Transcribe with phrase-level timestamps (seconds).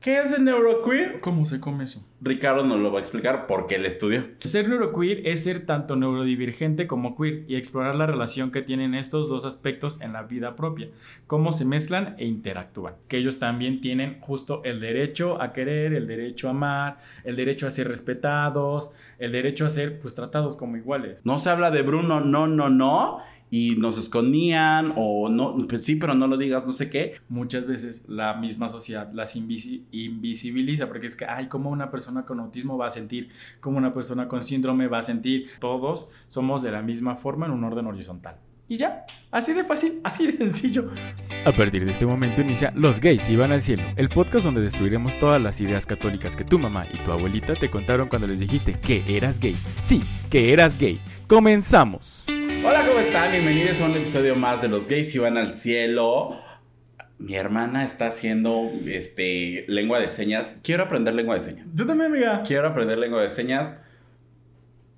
[0.00, 1.20] ¿Qué es el neuroqueer?
[1.20, 2.02] ¿Cómo se come eso?
[2.22, 4.24] Ricardo nos lo va a explicar porque él estudió.
[4.38, 9.28] Ser neuroqueer es ser tanto neurodivergente como queer y explorar la relación que tienen estos
[9.28, 10.88] dos aspectos en la vida propia,
[11.26, 12.94] cómo se mezclan e interactúan.
[13.08, 17.66] Que ellos también tienen justo el derecho a querer, el derecho a amar, el derecho
[17.66, 21.26] a ser respetados, el derecho a ser pues tratados como iguales.
[21.26, 23.18] No se habla de Bruno, no, no, no.
[23.52, 27.14] Y nos escondían o no, pues sí, pero no lo digas, no sé qué.
[27.28, 32.24] Muchas veces la misma sociedad las invisi- invisibiliza porque es que, ay, ¿cómo una persona
[32.24, 33.30] con autismo va a sentir?
[33.60, 35.48] ¿Cómo una persona con síndrome va a sentir?
[35.58, 38.36] Todos somos de la misma forma en un orden horizontal.
[38.68, 40.88] Y ya, así de fácil, así de sencillo.
[41.44, 45.18] A partir de este momento inicia Los gays iban al cielo, el podcast donde destruiremos
[45.18, 48.74] todas las ideas católicas que tu mamá y tu abuelita te contaron cuando les dijiste
[48.74, 49.56] que eras gay.
[49.80, 51.00] Sí, que eras gay.
[51.26, 52.26] Comenzamos.
[52.64, 53.32] Hola, ¿cómo están?
[53.32, 56.38] Bienvenidos a un episodio más de Los Gays y van al cielo.
[57.18, 60.56] Mi hermana está haciendo este lengua de señas.
[60.62, 61.74] Quiero aprender lengua de señas.
[61.74, 62.42] Yo también, amiga.
[62.46, 63.76] Quiero aprender lengua de señas.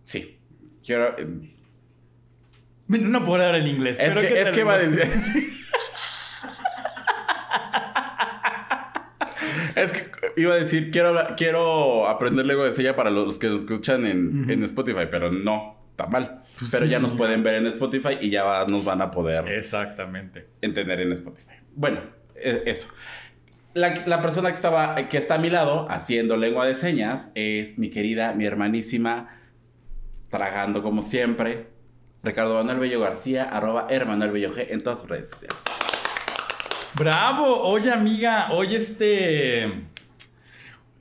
[0.05, 0.39] Sí.
[0.84, 1.17] Quiero.
[1.19, 1.27] eh,
[2.89, 3.98] No puedo hablar en inglés.
[4.00, 5.03] Es pero que, ¿qué es tal que va a decir.
[9.77, 13.48] es que iba a decir, quiero, hablar- quiero aprender lengua de señas para los que
[13.48, 16.42] lo escuchan en, en Spotify, pero no, está mal.
[16.63, 19.11] Pues pero sí, ya nos pueden ver en Spotify y ya va- nos van a
[19.11, 20.47] poder Exactamente.
[20.61, 21.55] entender en Spotify.
[21.75, 22.01] Bueno,
[22.37, 22.89] e- eso.
[23.75, 27.79] La, la persona que, estaba, que está a mi lado haciendo lengua de señas es
[27.79, 29.31] mi querida, mi hermanísima,
[30.31, 31.69] tragando como siempre,
[32.23, 35.57] Ricardo Manuel Bello García, arroba Hermanuel Bello G en todas sus redes sociales.
[36.95, 37.63] Bravo.
[37.63, 39.73] Oye, amiga, oye, este.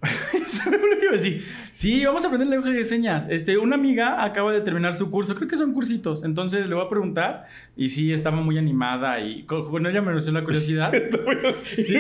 [0.48, 1.46] Se me olvidó decir.
[1.72, 3.28] Sí, vamos a aprender lenguaje de señas.
[3.30, 6.24] Este, una amiga acaba de terminar su curso, creo que son cursitos.
[6.24, 7.46] Entonces le voy a preguntar.
[7.76, 9.20] Y sí, estaba muy animada.
[9.22, 10.92] Y con, con ella me nació la curiosidad.
[11.76, 11.96] Sí,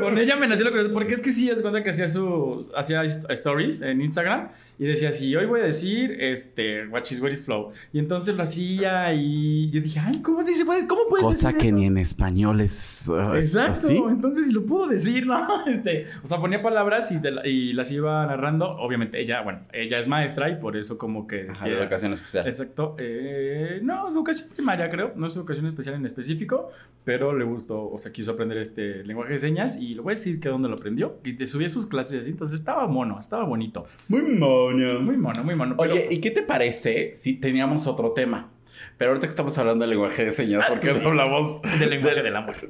[0.00, 0.94] con ella me nació la curiosidad.
[0.94, 2.70] Porque es que sí, es cuenta que hacía su.
[2.76, 4.48] hacía stories en Instagram.
[4.82, 7.70] Y decía así, hoy voy a decir, este, what is, where is flow.
[7.92, 10.64] Y entonces lo hacía y yo dije, ay, ¿cómo dice?
[10.64, 11.76] puedes- ¿Cómo puedes Cosa decir que eso?
[11.76, 13.96] ni en español es uh, Exacto, así.
[13.96, 15.46] entonces si lo pudo decir, ¿no?
[15.68, 18.70] Este, o sea, ponía palabras y, de la- y las iba narrando.
[18.70, 21.46] Obviamente, ella, bueno, ella es maestra y por eso como que...
[21.48, 22.48] Ajá, de educación especial.
[22.48, 22.96] Exacto.
[22.98, 25.12] eh, no, educación primaria, creo.
[25.14, 26.70] No es educación especial en específico,
[27.04, 30.16] pero le gustó, o sea, quiso aprender este lenguaje de señas y le voy a
[30.16, 31.18] decir que dónde lo aprendió.
[31.24, 33.86] Y te subí a sus clases así, entonces estaba mono, estaba bonito.
[34.08, 34.71] Muy mono.
[35.00, 35.76] Muy mono, muy mono.
[35.78, 38.50] pero- Oye, ¿y qué te parece si teníamos otro tema?
[38.98, 42.22] Pero ahorita que estamos hablando del lenguaje de señas, ¿por qué no hablamos del lenguaje
[42.22, 42.54] del amor.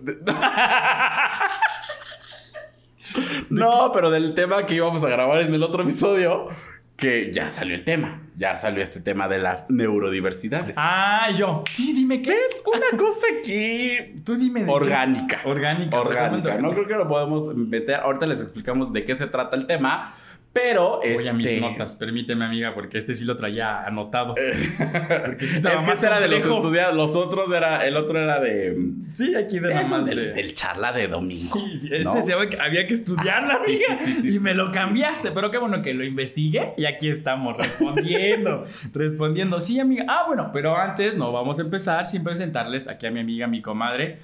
[3.51, 6.49] No, pero del tema que íbamos a grabar en el otro episodio,
[6.97, 8.23] que ya salió el tema.
[8.37, 10.75] Ya salió este tema de las neurodiversidades.
[10.79, 11.63] Ah, yo.
[11.71, 12.63] Sí, dime qué es.
[12.65, 14.61] Una cosa aquí Tú dime.
[14.61, 14.73] de qué.
[14.73, 15.41] orgánica.
[15.45, 16.01] Orgánica.
[16.01, 16.57] Orgánica.
[16.59, 17.97] No creo que lo podemos meter.
[18.01, 20.15] Ahorita les explicamos de qué se trata el tema.
[20.53, 24.35] Pero Voy a mis este, notas, permíteme, amiga, porque este sí lo traía anotado.
[24.35, 26.95] Porque sí estaba Es que más ese era de los estudiados.
[26.95, 27.87] Los otros era.
[27.87, 28.77] El otro era de.
[29.15, 31.59] Sí, aquí de nada más del, de- del charla de domingo.
[31.59, 32.21] Sí, sí, este ¿no?
[32.21, 34.05] se había que estudiarla, sí, amiga.
[34.05, 38.65] sí, y me lo cambiaste, pero qué bueno que lo investigué y aquí estamos respondiendo.
[38.93, 39.59] respondiendo.
[39.59, 40.05] Sí, amiga.
[40.07, 43.63] Ah, bueno, pero antes no vamos a empezar sin presentarles aquí a mi amiga, mi
[43.63, 44.19] comadre.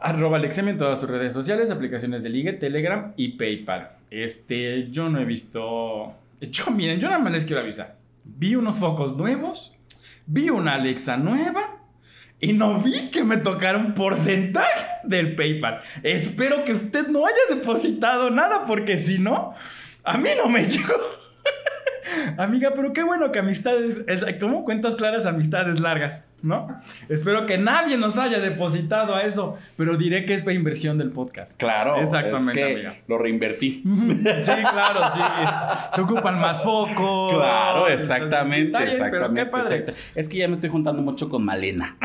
[0.00, 3.90] Arroba Alexem en todas sus redes sociales, aplicaciones de ligue, Telegram y PayPal.
[4.12, 6.14] Este, yo no he visto.
[6.38, 7.96] Yo, miren, yo nada más les quiero avisar.
[8.24, 9.74] Vi unos focos nuevos,
[10.26, 11.78] vi una Alexa nueva
[12.38, 15.80] y no vi que me tocara un porcentaje del PayPal.
[16.02, 19.54] Espero que usted no haya depositado nada, porque si no,
[20.04, 20.92] a mí no me llegó.
[22.36, 26.80] Amiga, pero qué bueno que amistades, es, como cuentas claras, amistades largas, ¿no?
[27.08, 31.56] Espero que nadie nos haya depositado a eso, pero diré que es inversión del podcast.
[31.58, 31.96] Claro.
[32.00, 33.02] Exactamente, es que amiga.
[33.08, 33.82] Lo reinvertí.
[34.42, 35.20] Sí, claro, sí.
[35.94, 37.34] Se ocupan más focos.
[37.34, 39.10] Claro, exactamente, bien, exactamente.
[39.10, 39.86] Pero qué padre.
[40.14, 41.96] Es que ya me estoy juntando mucho con Malena.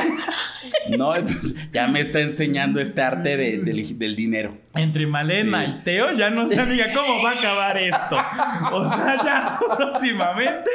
[0.97, 4.53] no, entonces ya me está enseñando este arte de- del, del dinero.
[4.73, 5.71] Entre Malena Sí.
[5.79, 8.17] y Teo, ya no sé, amiga, cómo va a acabar esto.
[8.73, 10.69] O sea, ya próximamente.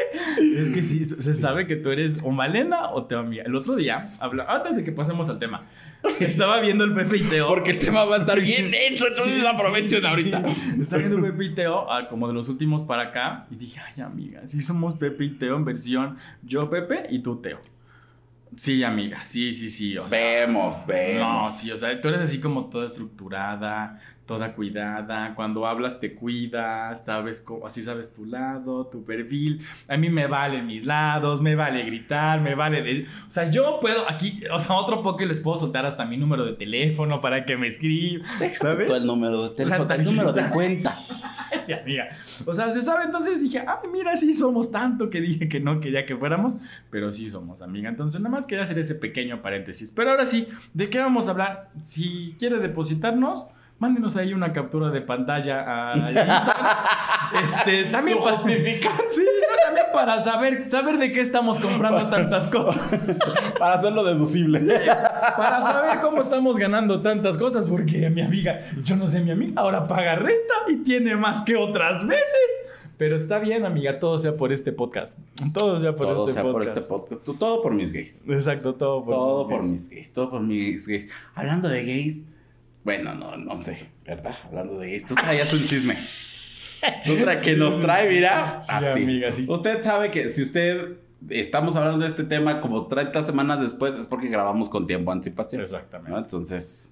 [0.58, 3.44] Es que sí, se sabe que tú eres o Malena o Teo, amiga.
[3.52, 5.66] El otro día, habla, antes de que pasemos al tema,
[6.20, 7.48] estaba viendo el Pepe y Teo.
[7.48, 10.42] Porque el tema va a estar bien hecho, entonces Sí, aprovechen sí, ahorita.
[10.54, 10.80] sí.
[10.80, 14.02] Estaba viendo Pepe y Teo, ah, como de los últimos para acá, y dije, ay,
[14.02, 17.60] amiga, sí somos Pepe y Teo en versión yo, Pepe, y tú, Teo.
[18.56, 19.96] Sí, amiga, sí, sí, sí.
[19.96, 21.20] O sea, Vemos, vemos.
[21.22, 25.34] no, sí, o sea, tú eres así como toda estructurada, toda cuidada.
[25.34, 29.60] Cuando hablas te cuidas, sabes cómo, así sabes tu lado, tu perfil.
[29.88, 33.08] A mí me valen mis lados, me vale gritar, me vale decir.
[33.26, 36.44] O sea, yo puedo aquí, o sea, otro poco les puedo soltar hasta mi número
[36.44, 38.26] de teléfono para que me escriban.
[38.60, 38.86] ¿Sabes?
[38.86, 40.96] Todo el número de teléfono, el número de cuenta.
[41.64, 42.08] Sí, amiga.
[42.46, 45.80] O sea, se sabe, entonces dije, ay, mira, sí somos tanto que dije que no
[45.80, 46.56] quería que fuéramos,
[46.90, 47.88] pero sí somos, amiga.
[47.88, 49.92] Entonces, nada más quería hacer ese pequeño paréntesis.
[49.94, 51.70] Pero ahora sí, ¿de qué vamos a hablar?
[51.82, 53.48] Si quiere depositarnos,
[53.82, 56.46] mándenos ahí una captura de pantalla a Instagram.
[57.32, 58.36] Este, también para-.
[58.36, 62.76] Sí, no, también para saber, saber de qué estamos comprando tantas cosas.
[63.58, 64.60] Para hacerlo deducible.
[65.34, 69.54] Para saber cómo estamos ganando tantas cosas, porque mi amiga, yo no sé, mi amiga
[69.56, 72.50] ahora paga renta y tiene más que otras veces.
[72.98, 75.18] Pero está bien, amiga, todo sea por este podcast.
[75.54, 76.76] Todo sea por, todo este, sea por podcast.
[76.76, 77.38] este podcast.
[77.38, 78.24] Todo por mis gays.
[78.28, 79.72] Exacto, todo por Todo mis por gays.
[79.72, 80.12] mis gays.
[80.12, 81.08] Todo por mis gays.
[81.34, 82.31] Hablando de gays.
[82.84, 84.34] Bueno, no, no sé, ¿verdad?
[84.44, 85.00] Hablando de.
[85.06, 85.94] Tú traías un chisme.
[87.06, 88.60] Tú tra- que nos trae, mira.
[88.62, 89.02] Sí, así.
[89.02, 89.46] amiga, sí.
[89.48, 90.96] Usted sabe que si usted
[91.30, 95.16] estamos hablando de este tema como 30 semanas después, es porque grabamos con tiempo de
[95.18, 95.62] anticipación.
[95.62, 96.10] Exactamente.
[96.10, 96.18] ¿no?
[96.18, 96.90] Entonces.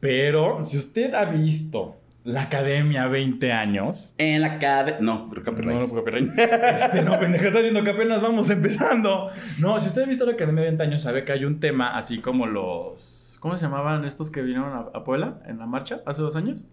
[0.00, 4.12] Pero si usted ha visto la academia 20 años.
[4.18, 4.98] En la cadena.
[5.00, 5.78] No, pero copyright.
[5.80, 6.28] No, no, copyright.
[6.38, 9.30] Este, no, pendeja, estás viendo que apenas vamos empezando.
[9.60, 11.96] No, si usted ha visto la academia de 20 años, sabe que hay un tema
[11.96, 13.22] así como los.
[13.40, 16.66] ¿Cómo se llamaban estos que vinieron a, a Puebla en la marcha hace dos años?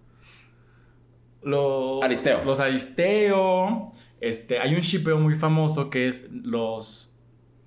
[1.41, 2.01] Los.
[2.03, 2.43] Aristeo.
[2.45, 3.93] Los Aristeo.
[4.21, 7.17] Este, hay un shipeo muy famoso que es los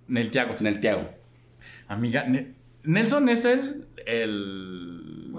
[0.09, 0.61] Neltiagos.
[0.61, 1.03] En el Tiago.
[1.89, 2.55] Amiga, Ne-
[2.85, 3.87] Nelson es el.
[4.07, 5.33] El.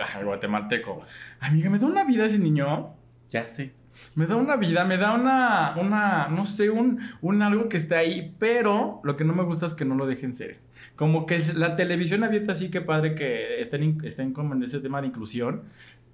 [0.00, 1.02] Ajá, el guatemalteco.
[1.40, 2.94] Amiga, me da una vida ese niño.
[3.28, 3.74] Ya sé.
[4.14, 7.98] Me da una vida, me da una, una, no sé, un, un algo que está
[7.98, 10.58] ahí, pero lo que no me gusta es que no lo dejen ser.
[10.96, 14.80] Como que es- la televisión abierta sí que padre que estén, estén como en ese
[14.80, 15.62] tema de inclusión,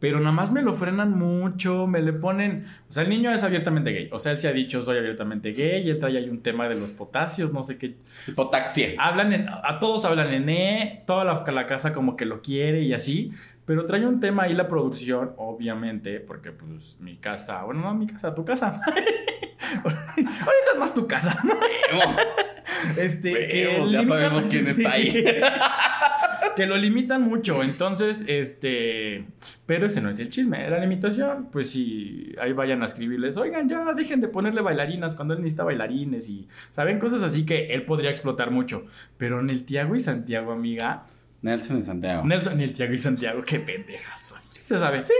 [0.00, 3.42] pero nada más me lo frenan mucho, me le ponen, o sea, el niño es
[3.42, 6.28] abiertamente gay, o sea, él se ha dicho soy abiertamente gay, y él trae ahí
[6.30, 7.96] un tema de los potasios, no sé qué,
[8.28, 8.90] Hipotaxia.
[8.96, 12.82] hablan en, a todos hablan en E, toda la, la casa como que lo quiere
[12.82, 13.32] y así,
[13.68, 18.06] pero trae un tema ahí la producción, obviamente, porque pues mi casa, bueno, no mi
[18.06, 18.68] casa, tu casa.
[19.84, 21.38] Ahorita es más tu casa.
[22.96, 25.12] Este, Vemos, ya sabemos quién está ahí.
[26.54, 29.26] que lo limitan mucho, entonces, este,
[29.66, 33.68] pero ese no es el chisme, la limitación, pues si ahí vayan a escribirles, oigan,
[33.68, 36.98] ya dejen de ponerle bailarinas cuando él necesita bailarines y, ¿saben?
[36.98, 38.86] Cosas así que él podría explotar mucho,
[39.18, 41.04] pero en el Tiago y Santiago, amiga,
[41.40, 42.24] Nelson y Santiago.
[42.24, 44.40] Nelson y el Tiago y Santiago, qué pendejas son.
[44.50, 45.00] Sí, se sabe.
[45.00, 45.12] Sí.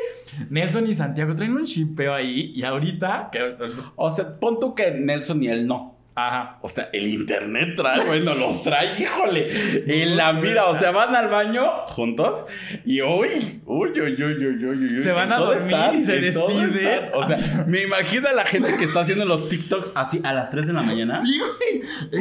[0.51, 3.55] Nelson y Santiago traen un chipeo ahí y ahorita, que,
[3.97, 5.98] O sea, pon tú que Nelson y él no.
[6.19, 6.59] Ajá.
[6.63, 9.47] O sea, el internet trae, bueno, los trae, híjole,
[9.87, 12.45] en la mira, o sea, van al baño juntos
[12.85, 17.11] y uy, uy, uy, uy, uy, uy, uy se van a dormir y se despiden.
[17.15, 20.51] O sea, me imagino a la gente que está haciendo los TikToks así a las
[20.51, 21.23] 3 de la mañana.
[21.23, 21.41] Sí,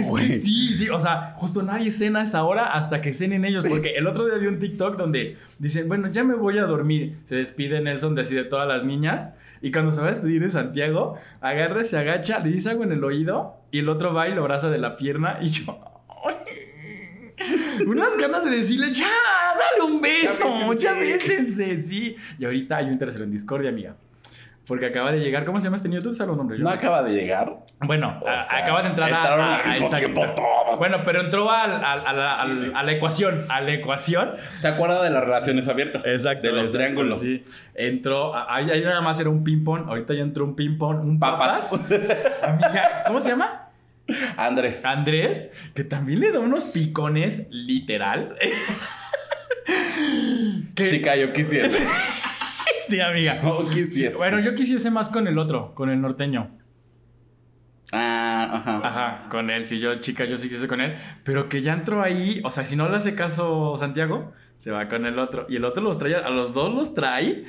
[0.08, 0.40] güey.
[0.40, 3.96] Sí, sí, o sea, justo nadie cena a esa hora hasta que cenen ellos, porque
[3.96, 7.18] el otro día vi un TikTok donde dicen, bueno, ya me voy a dormir.
[7.24, 9.34] Se despide Nelson de así de todas las niñas.
[9.62, 12.92] Y cuando se va a despedir de Santiago, agarra, se agacha, le dice algo en
[12.92, 13.56] el oído.
[13.72, 15.40] Y el otro va y lo abraza de la pierna.
[15.42, 15.80] Y yo.
[17.86, 21.64] Unas ganas de decirle, ya, dale un beso, ya bésense".
[21.64, 22.16] bésense, sí.
[22.40, 23.96] Y ahorita hay un tercero en discordia, amiga.
[24.68, 26.02] Porque acaba de llegar, ¿cómo se llama este niño?
[26.02, 26.60] ¿Tú sabes los nombres?
[26.60, 27.60] No acaba de llegar.
[27.80, 29.98] bueno, a- sea, acaba de entrar a, a- a- mismo exacto.
[30.14, 30.78] tiempo todos.
[30.78, 33.46] Bueno, pero entró al- al- a, la, al- a la ecuación.
[33.50, 34.32] A la ecuación.
[34.58, 36.04] ¿Se acuerda de las relaciones abiertas?
[36.04, 37.22] De los exacto, triángulos.
[37.22, 37.46] Sí.
[37.76, 38.36] Entró.
[38.36, 39.88] a- Ahí, ahí nada más era un ping-pong.
[39.88, 41.08] Ahorita ya entró un ping-pong.
[41.08, 41.70] Un papas.
[41.70, 41.92] Papas.
[42.44, 43.70] Amiga, ¿cómo se llama?
[44.36, 44.86] Andrés.
[44.86, 48.36] Andrés, que también le da unos picones, literal.
[50.76, 51.70] Que- Chica, yo quisiera.
[52.88, 53.40] Sí, amiga.
[53.74, 54.16] Quisiese.
[54.18, 56.52] Bueno, yo quisiese más con el otro, con el norteño.
[57.92, 58.82] Ah, ajá.
[58.84, 62.02] Ajá, con él, si yo, chica, yo sí quise con él, pero que ya entró
[62.02, 65.56] ahí, o sea, si no le hace caso Santiago, se va con el otro, y
[65.56, 67.46] el otro los trae, a los dos los trae,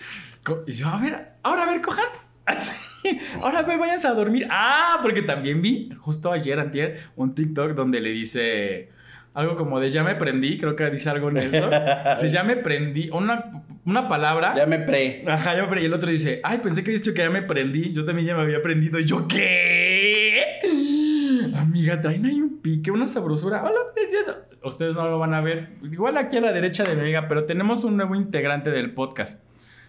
[0.66, 2.06] y yo, a ver, ahora a ver, cojan,
[2.46, 7.72] así, ahora ve, váyanse a dormir, ah, porque también vi, justo ayer, antier, un TikTok
[7.72, 8.90] donde le dice
[9.34, 11.68] algo como de ya me prendí, creo que dice algo en eso,
[12.14, 15.24] dice ya me prendí, una, una palabra, Ya me pre.
[15.26, 17.42] Ajá, yo, pero y el otro dice, ay, pensé que habías dicho que ya me
[17.42, 17.92] prendí.
[17.92, 18.98] Yo también ya me había prendido.
[18.98, 20.42] Y yo, ¿qué?
[21.56, 23.62] Amiga, traen ahí un pique, una sabrosura.
[23.64, 24.38] Hola, preciosa.
[24.62, 25.68] Ustedes no lo van a ver.
[25.82, 29.42] Igual aquí a la derecha de mi amiga, pero tenemos un nuevo integrante del podcast.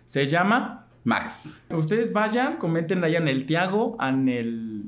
[0.06, 0.86] Se llama.
[1.04, 1.66] Max.
[1.70, 4.84] Ustedes vayan, comenten ahí en el Tiago, en el.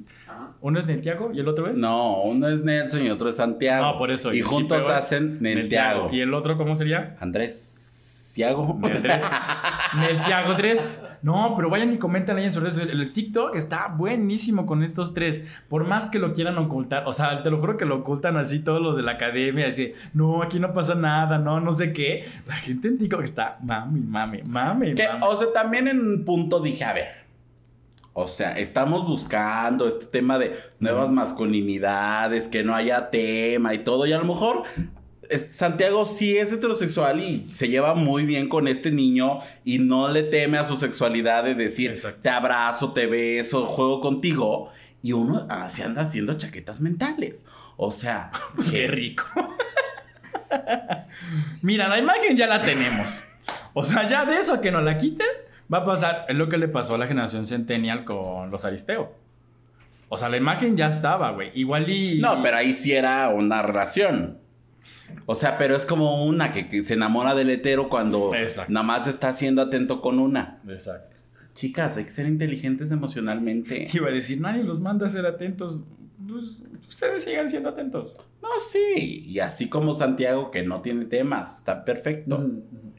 [0.59, 1.79] Uno es Neltiago y el otro es.
[1.79, 3.85] No, uno es Nelson y otro es Santiago.
[3.93, 4.33] No, por eso.
[4.33, 5.41] Y juntos hacen.
[5.41, 6.09] Neltiago.
[6.11, 7.15] ¿Y el otro cómo sería?
[7.19, 7.80] Andrés.
[8.31, 8.73] Melciago.
[8.75, 9.23] Meldres.
[9.95, 11.05] Melquiago 3.
[11.23, 12.75] No, pero vayan y comentan ahí en sus redes.
[12.75, 12.99] sociales.
[12.99, 15.43] El TikTok está buenísimo con estos tres.
[15.69, 17.03] Por más que lo quieran ocultar.
[17.05, 19.67] O sea, te lo juro que lo ocultan así todos los de la academia.
[19.67, 22.25] Así, no, aquí no pasa nada, no, no sé qué.
[22.47, 25.19] La gente en TikTok está, mami, mami, mami, Que, mami.
[25.23, 27.21] o sea, también en un punto dije, a ver.
[28.13, 34.05] O sea, estamos buscando este tema de nuevas masculinidades, que no haya tema y todo.
[34.07, 34.63] Y a lo mejor
[35.49, 40.23] Santiago sí es heterosexual y se lleva muy bien con este niño y no le
[40.23, 42.21] teme a su sexualidad de decir, Exacto.
[42.21, 44.71] te abrazo, te beso, juego contigo.
[45.03, 47.45] Y uno ah, se anda haciendo chaquetas mentales.
[47.77, 49.25] O sea, Pues qué rico.
[51.61, 53.23] Mira, la imagen ya la tenemos.
[53.73, 55.27] O sea, ya de eso a que nos la quiten,
[55.73, 59.15] va a pasar es lo que le pasó a la generación Centennial con los Aristeo.
[60.09, 61.51] O sea, la imagen ya estaba, güey.
[61.55, 62.19] Igual y.
[62.19, 64.40] No, pero ahí sí era una relación.
[65.25, 68.71] O sea, pero es como una que, que se enamora del hetero cuando Exacto.
[68.71, 70.61] nada más está siendo atento con una.
[70.67, 71.15] Exacto.
[71.53, 73.87] Chicas, hay que ser inteligentes emocionalmente.
[73.93, 75.81] Iba a decir, nadie los manda a ser atentos.
[76.27, 78.15] Pues, ustedes sigan siendo atentos.
[78.41, 79.25] No, sí.
[79.27, 82.49] Y así como Santiago, que no tiene temas, está perfecto.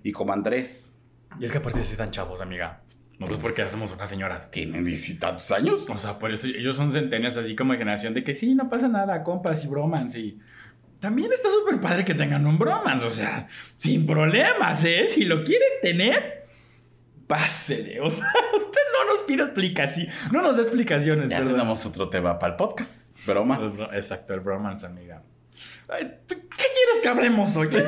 [0.03, 0.99] Y como Andrés,
[1.41, 2.83] Y es que aparte sí están chavos, amiga.
[3.19, 4.51] Nosotros porque hacemos unas señoras.
[4.51, 4.85] tienen
[5.21, 5.89] tantos años.
[5.89, 8.69] O sea, por eso ellos son centenias así como de generación de que sí, no
[8.69, 10.41] pasa nada, compas y bromance y...
[11.03, 15.09] También está súper padre que tengan un bromance, o sea, sin problemas, ¿eh?
[15.09, 16.45] Si lo quieren tener,
[17.27, 18.01] pásele.
[18.01, 18.25] O sea,
[18.57, 21.55] usted no nos pida explicaciones, no nos da explicaciones, Ya perdón.
[21.55, 23.19] tenemos otro tema para el podcast.
[23.27, 23.59] Bromas.
[23.93, 25.23] Exacto, el bromance, amiga.
[25.89, 27.69] Ay, ¿tú ¿Qué quieres que hablemos hoy?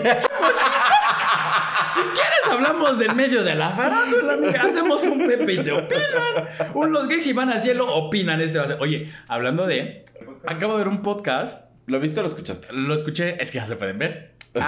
[1.86, 4.62] Si quieres hablamos del medio de la farándula, amiga.
[4.62, 6.48] Hacemos un Pepe y te opinan.
[6.74, 8.78] Un los gays y van al cielo opinan este va a ser.
[8.80, 10.04] Oye, hablando de,
[10.44, 11.63] acabo de ver un podcast.
[11.86, 12.72] ¿Lo viste o lo escuchaste?
[12.72, 14.32] Lo escuché, es que ya se pueden ver.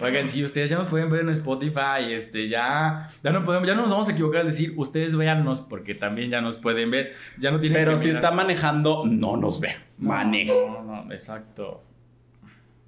[0.00, 3.74] Oigan, si ustedes ya nos pueden ver en Spotify, este, ya, ya no podemos, ya
[3.74, 7.12] no nos vamos a equivocar al decir, ustedes véannos, porque también ya nos pueden ver.
[7.38, 8.22] Ya no tienen Pero que si mirar.
[8.22, 9.76] está manejando, no nos ve.
[9.98, 10.52] Maneja.
[10.52, 11.84] No, no, no, exacto.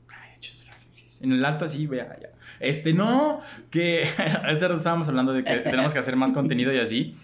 [0.09, 0.39] Ay.
[1.21, 2.29] En el alto así, vea, ya.
[2.61, 4.05] Este, no, que
[4.45, 7.17] hace rato estábamos hablando de que tenemos que hacer más contenido y así.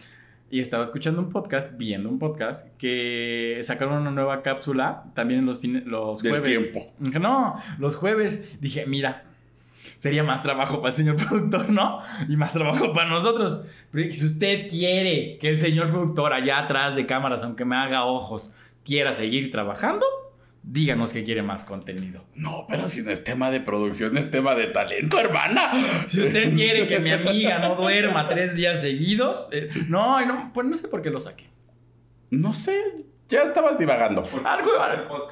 [0.51, 5.47] Y estaba escuchando un podcast, viendo un podcast, que sacaron una nueva cápsula también en
[5.47, 6.73] los, fines, los Del jueves.
[6.73, 6.93] tiempo.
[7.21, 8.61] No, los jueves.
[8.61, 9.25] Dije, mira,
[9.97, 11.99] sería más trabajo para el señor productor, ¿no?
[12.29, 13.65] Y más trabajo para nosotros.
[13.91, 18.05] Pero si usted quiere que el señor productor allá atrás de cámaras, aunque me haga
[18.05, 20.05] ojos, quiera seguir trabajando,
[20.66, 22.25] díganos que quiere más contenido.
[22.35, 25.71] No, pero si no es tema de producción, es tema de talento, hermana.
[26.09, 30.66] Si usted quiere que mi amiga no duerma tres días seguidos, eh, no, no, pues
[30.66, 31.44] no sé por qué lo saqué.
[32.30, 32.83] No sé,
[33.28, 34.23] ya estabas divagando.
[34.44, 34.71] Algo,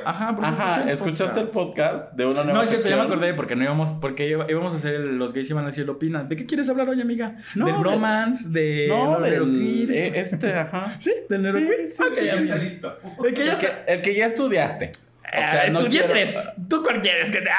[0.04, 3.02] ajá, porque Ajá, escuché ¿escuchaste el podcast de una nueva No, es cierto, ya me
[3.02, 6.24] acordé porque no íbamos, porque íbamos a hacer el- los gays iban a decir opina.
[6.24, 7.36] ¿De qué quieres hablar hoy, amiga?
[7.54, 10.94] No, del de- bromance, de No, lo del, eh, este, ajá.
[11.00, 11.88] Sí, del Sí, neuroqueer.
[11.88, 12.54] sí, sí, sí, amiga.
[12.56, 12.60] sí.
[12.62, 12.98] listo.
[13.24, 13.84] El que ya El que, está.
[13.92, 14.92] el que ya estudiaste.
[15.34, 16.48] O sea, Ah, no estudié quiero- tres.
[16.68, 17.50] ¿Tú cuál quieres que te.?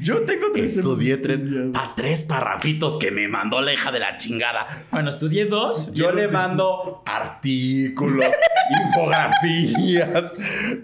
[0.00, 0.76] Yo tengo tres.
[0.78, 1.40] Estudié tres,
[1.72, 4.66] pa- tres parrafitos que me mandó la hija de la chingada.
[4.90, 5.92] Bueno, estudié dos.
[5.92, 8.24] Yo le mando artículos,
[8.86, 10.32] infografías,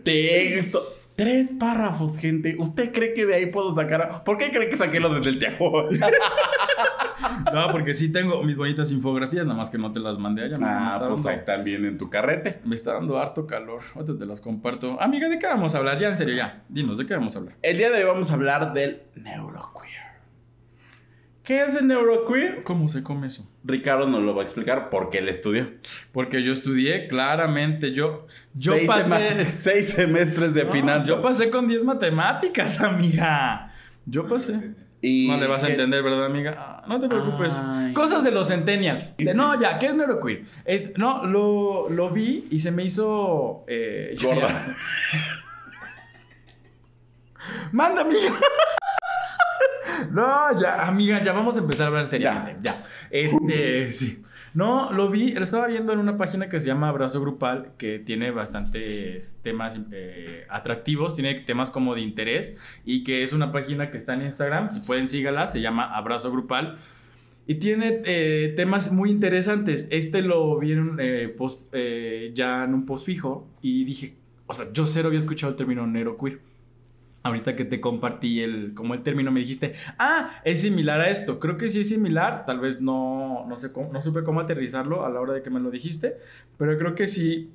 [0.04, 0.82] texto.
[1.22, 2.56] Tres párrafos, gente.
[2.58, 4.24] ¿Usted cree que de ahí puedo sacar?
[4.24, 5.88] ¿Por qué cree que saqué lo desde el teatro?
[7.52, 10.56] No, porque sí tengo mis bonitas infografías, nada más que no te las mandé allá.
[10.60, 12.60] Ah, pues dando- ahí están bien en tu carrete.
[12.64, 13.80] Me está dando harto calor.
[13.94, 15.00] Ahorita te las comparto.
[15.00, 16.00] Amiga, ¿de qué vamos a hablar?
[16.00, 16.64] Ya, en serio, ya.
[16.68, 17.54] Dinos, ¿de qué vamos a hablar?
[17.62, 19.71] El día de hoy vamos a hablar del neuroqueer.
[21.44, 22.62] ¿Qué es el neuroqueer?
[22.62, 23.48] ¿Cómo se come eso?
[23.64, 25.68] Ricardo nos lo va a explicar porque él estudió.
[26.12, 27.92] Porque yo estudié, claramente.
[27.92, 29.10] Yo, yo seis, pasé.
[29.10, 31.08] sema- seis semestres de No, finanzas.
[31.08, 33.72] Yo pasé con 10 matemáticas, amiga.
[34.06, 34.72] Yo pasé.
[35.04, 36.54] Y No le vas a que- entender, ¿verdad, amiga?
[36.56, 37.56] Ah, no te preocupes.
[37.60, 37.92] Ay.
[37.92, 39.16] Cosas de los centennials.
[39.16, 40.44] De- No, ya, ¿qué es neuroqueer?
[40.64, 43.64] Es, no, lo, lo vi y se me hizo...
[43.66, 44.46] eh, ya- Gorda.
[44.48, 44.74] ya.
[47.72, 48.30] Manda, amiga.
[50.10, 52.60] No, ya, amiga, ya vamos a empezar a hablar seriamente.
[52.62, 52.84] Ya.
[53.10, 54.22] Este, sí.
[54.54, 57.98] No, lo vi, lo estaba viendo en una página que se llama Abrazo Grupal, que
[57.98, 63.90] tiene bastantes temas eh, atractivos, tiene temas como de interés, y que es una página
[63.90, 66.76] que está en Instagram, si pueden sígala, se llama Abrazo Grupal.
[67.46, 69.88] Y tiene eh, temas muy interesantes.
[69.90, 74.14] Este lo vi en un, eh, post, eh, ya en un post fijo y dije,
[74.46, 76.40] o sea, yo cero había escuchado el término neuroqueer.
[77.22, 81.38] Ahorita que te compartí el, como el término, me dijiste, ah, es similar a esto.
[81.38, 85.10] Creo que sí es similar, tal vez no, no, sé no supe cómo aterrizarlo a
[85.10, 86.16] la hora de que me lo dijiste,
[86.58, 87.52] pero creo que sí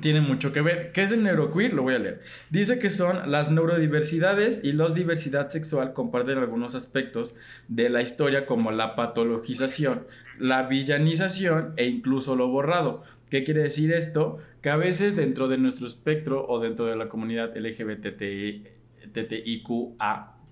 [0.00, 0.92] tiene mucho que ver.
[0.92, 1.72] ¿Qué es el neuroqueer?
[1.72, 2.20] Lo voy a leer.
[2.50, 7.36] Dice que son las neurodiversidades y la diversidad sexual comparten algunos aspectos
[7.68, 10.02] de la historia como la patologización,
[10.38, 13.02] la villanización e incluso lo borrado.
[13.34, 14.38] ¿Qué quiere decir esto?
[14.62, 18.04] Que a veces dentro de nuestro espectro o dentro de la comunidad LGBTIQA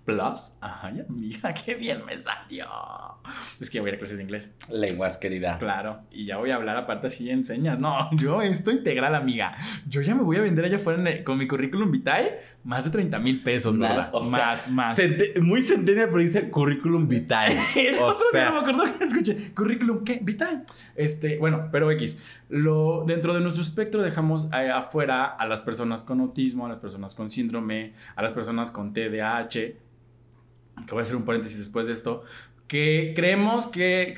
[0.04, 0.54] Plus.
[0.60, 2.66] Ay, amiga, qué bien me salió.
[3.60, 4.52] Es que voy a ir a clases de inglés.
[4.68, 5.58] Lenguas, querida.
[5.58, 7.78] Claro, y ya voy a hablar aparte así enseñas.
[7.78, 9.54] No, yo esto integral, amiga.
[9.86, 13.18] Yo ya me voy a vender allá afuera con mi currículum vitae más de 30
[13.18, 14.12] mil pesos, ¿verdad?
[14.30, 14.98] más, más.
[15.40, 17.50] muy centenia, pero dice currículum vitae.
[18.00, 18.50] o sea.
[18.50, 19.52] no me acuerdo que escuché.
[19.52, 20.20] ¿Currículum qué?
[20.22, 20.62] Vitae.
[20.94, 22.22] Este, bueno, pero X.
[22.48, 27.14] Lo, dentro de nuestro espectro dejamos afuera a las personas con autismo, a las personas
[27.14, 29.82] con síndrome, a las personas con TDAH
[30.86, 32.24] que voy a hacer un paréntesis después de esto,
[32.72, 34.14] que creemos que,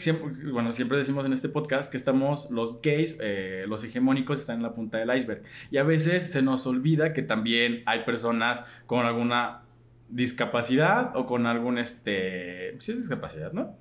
[0.53, 4.63] bueno, siempre decimos en este podcast que estamos, los gays, eh, los hegemónicos están en
[4.63, 5.43] la punta del iceberg.
[5.73, 9.63] Y a veces se nos olvida que también hay personas con alguna
[10.09, 13.77] discapacidad o con algún, este, sí es discapacidad, ¿no?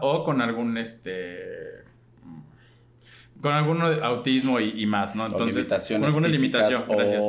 [0.00, 1.84] o con algún, este,
[3.42, 5.26] con algún autismo y, más, ¿no?
[5.26, 7.26] Entonces, con alguna limitación, gracias.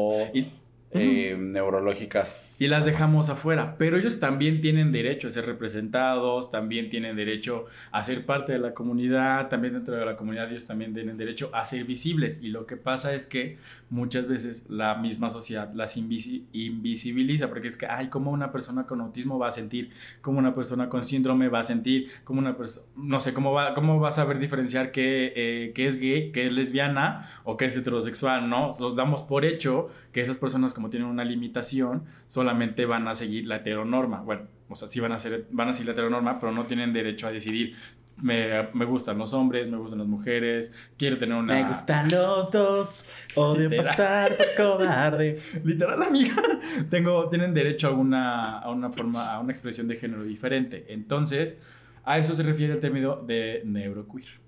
[0.91, 2.61] Eh, neurológicas.
[2.61, 7.65] Y las dejamos afuera, pero ellos también tienen derecho a ser representados, también tienen derecho
[7.91, 11.49] a ser parte de la comunidad, también dentro de la comunidad ellos también tienen derecho
[11.53, 12.41] a ser visibles.
[12.41, 13.57] Y lo que pasa es que
[13.89, 19.01] muchas veces la misma sociedad las invisibiliza, porque es que, ay, ¿cómo una persona con
[19.01, 19.91] autismo va a sentir?
[20.21, 22.09] ¿Cómo una persona con síndrome va a sentir?
[22.23, 25.99] ¿Cómo una persona, no sé, cómo va, cómo va a saber diferenciar que, eh, es
[25.99, 28.71] gay, que es lesbiana o que es heterosexual, ¿no?
[28.79, 33.47] Los damos por hecho que esas personas como tienen una limitación, solamente van a seguir
[33.47, 34.21] la heteronorma.
[34.21, 36.91] Bueno, o sea, sí van a, ser, van a seguir la heteronorma, pero no tienen
[36.91, 37.75] derecho a decidir,
[38.21, 41.53] me, me gustan los hombres, me gustan las mujeres, quiero tener una...
[41.53, 43.05] Me gustan los dos,
[43.35, 45.39] odio pasar por cobarde.
[45.63, 46.35] Literal, amiga.
[46.89, 50.85] Tengo, tienen derecho a una, a una forma, a una expresión de género diferente.
[50.89, 51.57] Entonces,
[52.03, 54.47] a eso se refiere el término de neuroqueer.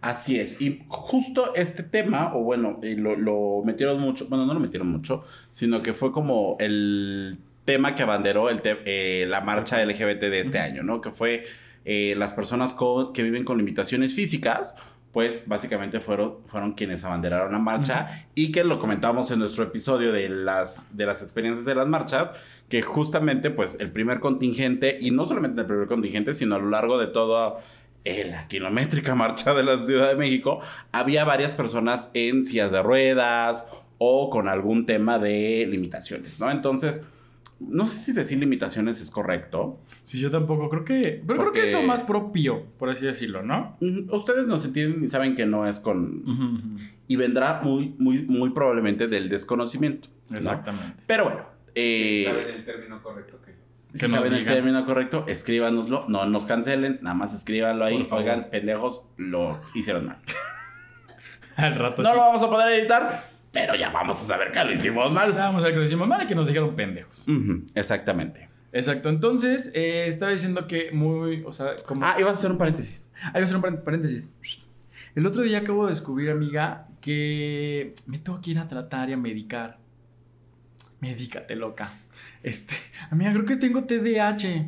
[0.00, 0.60] Así es.
[0.60, 5.82] Y justo este tema, o bueno, lo, metieron mucho, bueno, no lo metieron mucho, sino
[5.82, 10.82] que fue como el tema que abanderó el eh, la marcha LGBT de este año,
[10.82, 11.02] ¿no?
[11.02, 11.44] Que fue
[11.84, 12.74] eh, las personas
[13.12, 14.74] que viven con limitaciones físicas,
[15.12, 20.12] pues básicamente fueron, fueron quienes abanderaron la marcha y que lo comentamos en nuestro episodio
[20.12, 22.32] de las, de las experiencias de las marchas,
[22.68, 26.70] que justamente pues el primer contingente, y no solamente el primer contingente, sino a lo
[26.70, 27.58] largo de todo
[28.04, 30.60] en la kilométrica marcha de la Ciudad de México,
[30.92, 33.66] había varias personas en sillas de ruedas
[33.98, 36.50] o con algún tema de limitaciones, ¿no?
[36.50, 37.02] Entonces,
[37.58, 39.80] no sé si decir limitaciones es correcto.
[40.02, 40.68] Sí, yo tampoco.
[40.68, 41.22] Creo que.
[41.26, 43.76] Pero creo que es lo más propio, por así decirlo, ¿no?
[44.10, 46.78] Ustedes nos entienden y saben que no es con.
[47.08, 50.08] Y vendrá muy, muy, muy probablemente del desconocimiento.
[50.32, 51.02] Exactamente.
[51.06, 51.56] Pero bueno.
[51.74, 53.56] Eh, saben el término correcto que
[53.96, 56.04] si saben el término correcto, escríbanoslo.
[56.08, 58.06] No nos cancelen, nada más escríbanlo ahí.
[58.10, 60.18] Oigan, pendejos, lo hicieron mal.
[61.56, 64.72] Al rato No lo vamos a poder editar, pero ya vamos a saber que lo
[64.72, 65.32] hicimos mal.
[65.32, 67.26] vamos a ver que lo hicimos mal y que nos dijeron pendejos.
[67.74, 68.50] exactamente.
[68.70, 69.08] Exacto.
[69.08, 71.42] Entonces, eh, estaba diciendo que muy.
[71.46, 72.04] O sea, como.
[72.04, 73.08] Ah, ibas a hacer un paréntesis.
[73.14, 74.28] Ah, iba a hacer un paréntesis.
[75.14, 79.14] El otro día acabo de descubrir, amiga, que me tengo que ir a tratar y
[79.14, 79.78] a medicar.
[81.00, 81.90] Medícate, loca.
[82.42, 82.74] Este,
[83.10, 84.66] amiga, creo que tengo TDAH.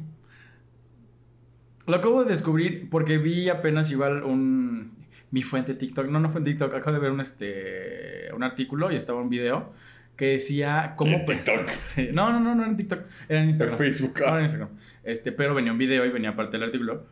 [1.87, 4.97] Lo acabo de descubrir porque vi apenas igual un
[5.31, 8.91] mi fuente TikTok, no no fue en TikTok, acabo de ver un este un artículo
[8.91, 9.73] y estaba un video
[10.17, 11.69] que decía cómo ¿En TikTok.
[12.13, 13.75] No, no, no, no era en TikTok, era en Instagram.
[13.75, 14.15] En Facebook.
[14.21, 14.69] No, era en Instagram.
[15.05, 17.03] Este, pero venía un video y venía parte del artículo.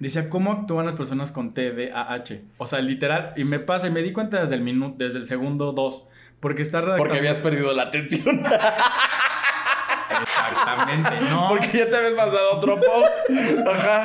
[0.00, 2.40] Decía cómo actúan las personas con TDAH.
[2.58, 5.26] O sea, literal, y me pasa y me di cuenta desde el minuto, desde el
[5.26, 6.04] segundo 2,
[6.40, 8.42] porque está Porque habías perdido la atención.
[10.22, 11.48] Exactamente, no.
[11.50, 13.12] Porque ya te habías pasado otro post.
[13.66, 14.04] Ajá.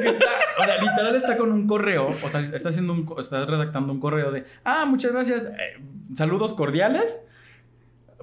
[0.00, 3.92] Está, o sea, literal está con un correo, o sea, está haciendo un, está redactando
[3.92, 5.80] un correo de, ah, muchas gracias, eh,
[6.14, 7.22] saludos cordiales.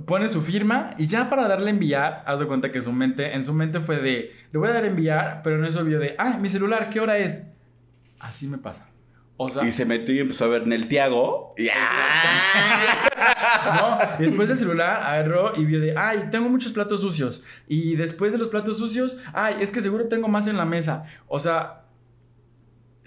[0.05, 3.43] Pone su firma y ya para darle enviar, haz de cuenta que su mente, en
[3.43, 6.37] su mente fue de, le voy a dar enviar, pero en eso vio de, ah,
[6.39, 7.43] mi celular, ¿qué hora es?
[8.19, 8.91] Así me pasa
[9.63, 11.53] y se metió y empezó a ver en el Tiago.
[11.57, 11.65] Y
[13.65, 17.43] no, después del celular agarró y vio de, ay, tengo muchos platos sucios.
[17.67, 21.05] Y después de los platos sucios, ay, es que seguro tengo más en la mesa.
[21.27, 21.80] O sea,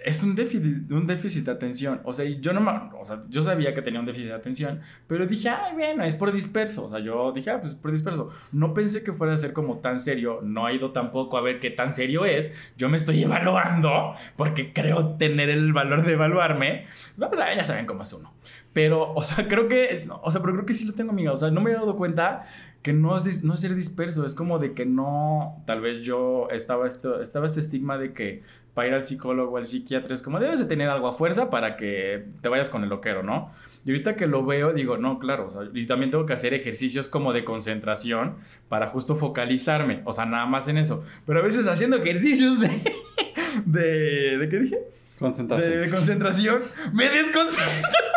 [0.04, 2.00] es un déficit, un déficit de atención.
[2.04, 5.26] O sea, yo no o sea, yo sabía que tenía un déficit de atención, pero
[5.26, 6.84] dije, ay, bueno, es por disperso.
[6.84, 8.30] O sea, yo dije, ah, pues por disperso.
[8.52, 10.40] No pensé que fuera a ser como tan serio.
[10.42, 12.52] No ha ido tampoco a ver qué tan serio es.
[12.76, 16.86] Yo me estoy evaluando porque creo tener el valor de evaluarme.
[17.20, 18.32] A ver, ya saben cómo es uno.
[18.74, 21.32] Pero, o sea, creo que, o sea, pero creo que sí lo tengo, amiga.
[21.32, 22.46] O sea, no me he dado cuenta
[22.82, 26.48] que no es, no es ser disperso, es como de que no, tal vez yo
[26.50, 28.42] estaba, esto, estaba este estigma de que
[28.74, 31.48] para ir al psicólogo o al psiquiatra es como debes de tener algo a fuerza
[31.48, 33.50] para que te vayas con el loquero, ¿no?
[33.86, 36.52] Y ahorita que lo veo digo, no, claro, o sea, y también tengo que hacer
[36.52, 38.34] ejercicios como de concentración
[38.68, 41.04] para justo focalizarme, o sea, nada más en eso.
[41.26, 42.68] Pero a veces haciendo ejercicios de...
[43.64, 44.78] ¿De, ¿de qué dije?
[45.18, 45.70] Concentración.
[45.70, 48.13] de, de concentración, me desconcentro.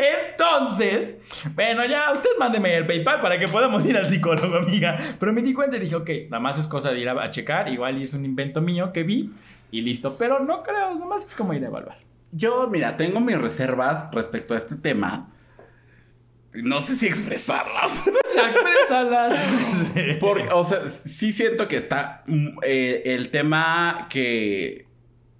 [0.00, 1.18] Entonces,
[1.54, 4.96] bueno, ya usted mándeme el PayPal para que podamos ir al psicólogo, amiga.
[5.18, 7.68] Pero me di cuenta y dije, ok, nada más es cosa de ir a, checar.
[7.68, 9.30] Igual es un invento mío que vi
[9.70, 10.16] y listo.
[10.16, 11.98] Pero no creo, nada más es como ir a evaluar.
[12.32, 15.28] Yo, mira, tengo mis reservas respecto a este tema.
[16.54, 18.02] No sé si expresarlas.
[18.34, 19.34] Ya expresalas.
[20.20, 24.86] Porque, o sea, sí siento que está mm, eh, el tema que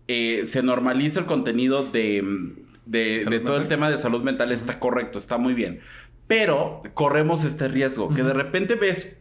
[0.08, 2.59] eh, se normaliza el contenido de, mm,
[2.90, 5.80] de, ¿Salud de todo el tema de salud mental está correcto, está muy bien.
[6.26, 9.16] Pero corremos este riesgo, que de repente ves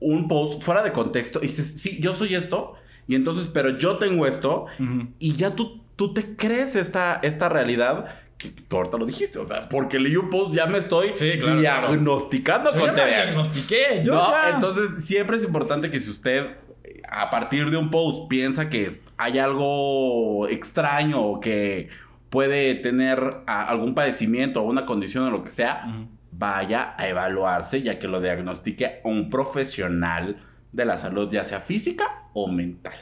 [0.00, 2.74] un post fuera de contexto y dices, sí, yo soy esto,
[3.06, 5.08] y entonces, pero yo tengo esto, Ujú.
[5.18, 8.06] y ya tú, tú te crees esta, esta realidad.
[8.38, 11.32] Que tú ahorita lo dijiste, o sea, porque leí un post, ya me estoy Sí,
[11.40, 11.88] claro, claro.
[11.88, 14.50] diagnosticando Yo con ya me diagnostiqué, yo no, ya.
[14.54, 16.44] entonces siempre es importante que si usted
[16.84, 21.88] eh, a partir de un post piensa que hay algo extraño o que
[22.30, 25.84] puede tener algún padecimiento o una condición o lo que sea,
[26.32, 30.36] vaya a evaluarse ya que lo diagnostique un profesional
[30.72, 32.98] de la salud, ya sea física o mental.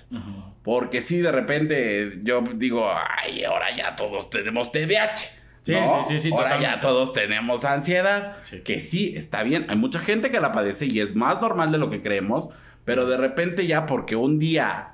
[0.62, 5.17] Porque si de repente yo digo, ay, ahora ya todos tenemos TDAH.
[5.62, 6.05] Sí, ¿no?
[6.05, 6.77] sí, sí, sí, Ahora totalmente.
[6.77, 8.37] ya todos tenemos ansiedad.
[8.43, 8.61] Sí.
[8.61, 9.67] Que sí, está bien.
[9.69, 12.51] Hay mucha gente que la padece y es más normal de lo que creemos.
[12.85, 14.91] Pero de repente ya porque un día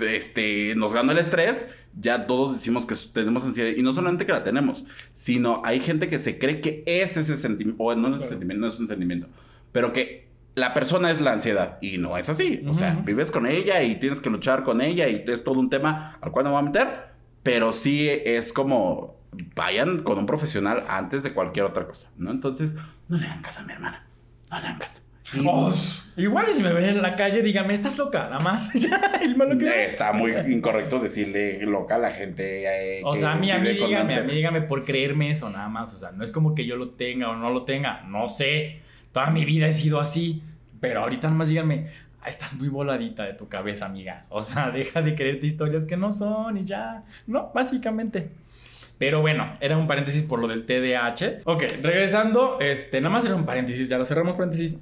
[0.00, 3.70] este, nos ganó el estrés, ya todos decimos que tenemos ansiedad.
[3.76, 7.36] Y no solamente que la tenemos, sino hay gente que se cree que es ese
[7.36, 9.26] sentimiento, o no es ese sentimiento, no es un sentimiento,
[9.72, 11.78] pero que la persona es la ansiedad.
[11.80, 12.62] Y no es así.
[12.66, 15.70] O sea, vives con ella y tienes que luchar con ella y es todo un
[15.70, 16.88] tema al cual no voy a meter.
[17.42, 19.14] Pero sí es como
[19.54, 22.30] vayan con un profesional antes de cualquier otra cosa, ¿no?
[22.30, 22.74] Entonces,
[23.08, 24.06] no le hagan caso a mi hermana.
[24.50, 25.00] No le hagan caso.
[25.46, 25.70] Oh,
[26.16, 28.70] igual y si me ven en la calle, dígame, estás loca, nada más.
[29.86, 32.64] Está muy incorrecto decirle loca a la gente.
[32.98, 35.50] eh, O que sea, a mí, a mí dígame, a mí dígame por creerme eso
[35.50, 35.92] nada más.
[35.94, 38.02] O sea, no es como que yo lo tenga o no lo tenga.
[38.02, 38.80] No sé.
[39.12, 40.42] Toda mi vida he sido así.
[40.80, 41.86] Pero ahorita nada más díganme,
[42.22, 44.24] "Ah, estás muy voladita de tu cabeza, amiga.
[44.30, 47.04] O sea, deja de creerte historias que no son y ya.
[47.26, 48.30] No, básicamente.
[48.98, 51.42] Pero bueno, era un paréntesis por lo del TDAH.
[51.44, 54.74] Ok, regresando, este, nada más era un paréntesis, ya lo cerramos paréntesis.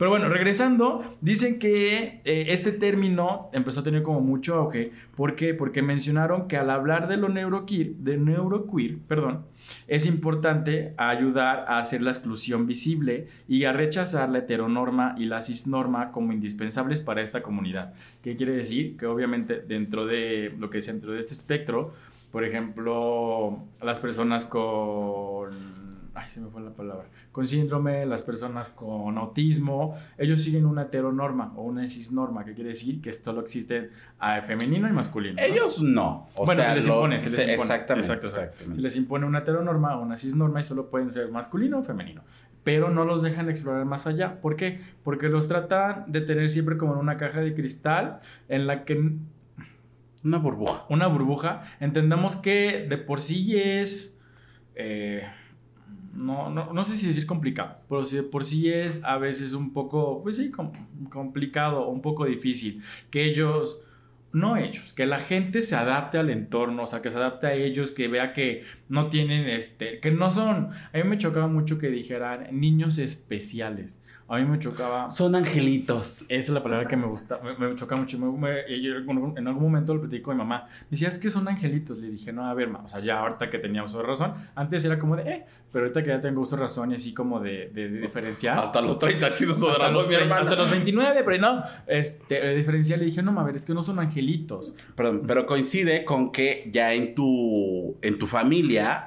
[0.00, 4.92] Pero bueno, regresando, dicen que eh, este término empezó a tener como mucho auge.
[5.14, 5.52] ¿Por qué?
[5.52, 9.44] Porque mencionaron que al hablar de lo neuroqueer, de neuroqueer, perdón,
[9.88, 15.42] es importante ayudar a hacer la exclusión visible y a rechazar la heteronorma y la
[15.42, 17.92] cisnorma como indispensables para esta comunidad.
[18.24, 18.96] ¿Qué quiere decir?
[18.96, 21.92] Que obviamente dentro de lo que es dentro de este espectro,
[22.32, 25.79] por ejemplo, las personas con...
[26.22, 27.04] Ay, se me fue la palabra.
[27.32, 32.70] Con síndrome, las personas con autismo, ellos siguen una heteronorma o una cisnorma, que quiere
[32.70, 35.36] decir que solo existe a femenino y masculino.
[35.36, 35.42] ¿no?
[35.42, 36.28] Ellos no.
[36.34, 37.62] O bueno, sea, se les lo- impone, se les se- impone.
[37.62, 38.06] Exactamente.
[38.06, 38.26] Exacto.
[38.26, 38.74] exactamente.
[38.76, 42.22] Se les impone una heteronorma o una cisnorma y solo pueden ser masculino o femenino.
[42.64, 44.38] Pero no los dejan explorar más allá.
[44.40, 44.80] ¿Por qué?
[45.02, 49.12] Porque los tratan de tener siempre como en una caja de cristal en la que
[50.22, 50.84] Una burbuja.
[50.90, 54.14] una burbuja, entendamos que de por sí es,
[54.74, 55.22] eh,
[56.14, 59.72] no, no, no sé si decir complicado, pero si por sí es a veces un
[59.72, 60.72] poco, pues sí, com-
[61.10, 63.82] complicado, un poco difícil, que ellos,
[64.32, 67.54] no ellos, que la gente se adapte al entorno, o sea, que se adapte a
[67.54, 71.78] ellos, que vea que no tienen, este, que no son, a mí me chocaba mucho
[71.78, 75.10] que dijeran niños especiales, a mí me chocaba...
[75.10, 76.22] Son angelitos.
[76.22, 78.18] Esa es la palabra que me gusta, me, me choca mucho.
[78.18, 80.66] Me- me- y yo en algún momento lo platiqué con mi mamá.
[80.82, 81.98] Me decía, es que son angelitos.
[81.98, 84.32] Le dije, no, a ver, ma, o sea, ya ahorita que tenía uso de razón.
[84.54, 87.12] Antes era como de, eh, pero ahorita que ya tengo uso de razón y así
[87.12, 88.58] como de, de- de diferenciar.
[88.58, 90.42] Hasta los 30 kilos de Hasta razón, los, mi 30, hermana.
[90.50, 91.62] hasta los 29, pero no.
[91.86, 94.74] Este, de diferenciar le dije, no, ma, a ver, es que no son angelitos.
[94.94, 99.06] Perdón, pero coincide con que ya en tu, en tu familia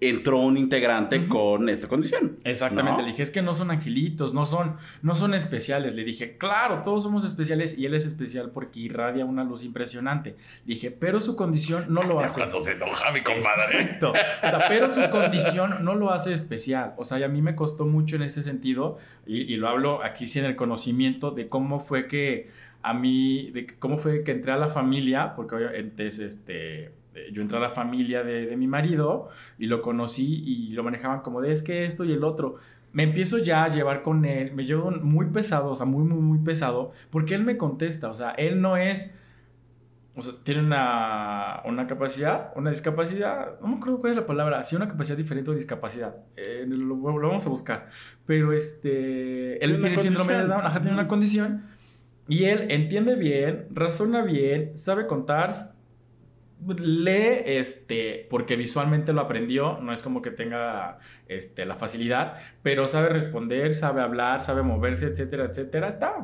[0.00, 2.38] entró un integrante con esta condición.
[2.44, 3.02] Exactamente, ¿no?
[3.02, 5.94] le dije, es que no son angelitos, no son, no son especiales.
[5.94, 10.36] Le dije, claro, todos somos especiales y él es especial porque irradia una luz impresionante.
[10.64, 12.40] Le dije, pero su condición no lo hace.
[12.40, 13.82] Cuando se enoja mi compadre.
[13.82, 14.12] Exacto.
[14.42, 16.94] O sea, pero su condición no lo hace especial.
[16.96, 20.02] O sea, y a mí me costó mucho en este sentido, y, y lo hablo
[20.02, 22.48] aquí sí en el conocimiento de cómo fue que
[22.82, 26.92] a mí, de cómo fue que entré a la familia, porque obviamente es este,
[27.32, 31.20] yo entré a la familia de, de mi marido y lo conocí y lo manejaban
[31.20, 32.58] como de es que esto y el otro
[32.92, 36.20] me empiezo ya a llevar con él, me llevo muy pesado, o sea, muy, muy,
[36.20, 39.14] muy pesado, porque él me contesta, o sea, él no es,
[40.16, 44.62] o sea, tiene una, una capacidad, una discapacidad, no me acuerdo cuál es la palabra,
[44.64, 47.88] sí, una capacidad diferente o discapacidad, eh, lo, lo, vamos a buscar,
[48.26, 51.66] pero este, él tiene, síndrome de Down, ajá, tiene una condición,
[52.26, 55.52] y él entiende bien, razona bien, sabe contar,
[56.66, 62.86] lee este porque visualmente lo aprendió no es como que tenga este la facilidad pero
[62.86, 65.88] sabe responder sabe hablar sabe moverse etcétera etcétera.
[65.88, 66.16] Está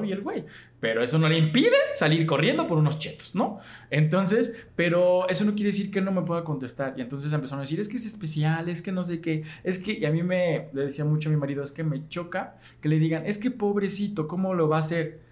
[0.00, 0.44] bien el güey
[0.80, 3.60] pero eso no le impide salir corriendo por unos chetos no
[3.90, 6.94] entonces pero eso no quiere decir que no me pueda contestar.
[6.96, 9.78] Y entonces empezaron a decir es que es especial es que no sé qué es
[9.78, 12.88] que y a mí me decía mucho a mi marido es que me choca que
[12.88, 15.27] le digan es que pobrecito cómo lo va a hacer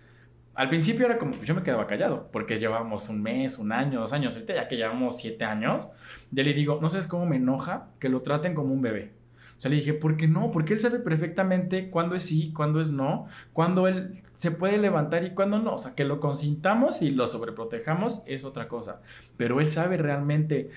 [0.57, 4.01] al principio era como, pues yo me quedaba callado, porque llevábamos un mes, un año,
[4.01, 5.91] dos años, ahorita ya que llevamos siete años,
[6.31, 9.13] ya le digo, no sabes cómo me enoja que lo traten como un bebé.
[9.57, 10.51] O sea, le dije, ¿por qué no?
[10.53, 15.25] Porque él sabe perfectamente cuándo es sí, cuándo es no, cuándo él se puede levantar
[15.25, 15.75] y cuándo no.
[15.75, 19.01] O sea, que lo consintamos y lo sobreprotejamos es otra cosa.
[19.37, 20.71] Pero él sabe realmente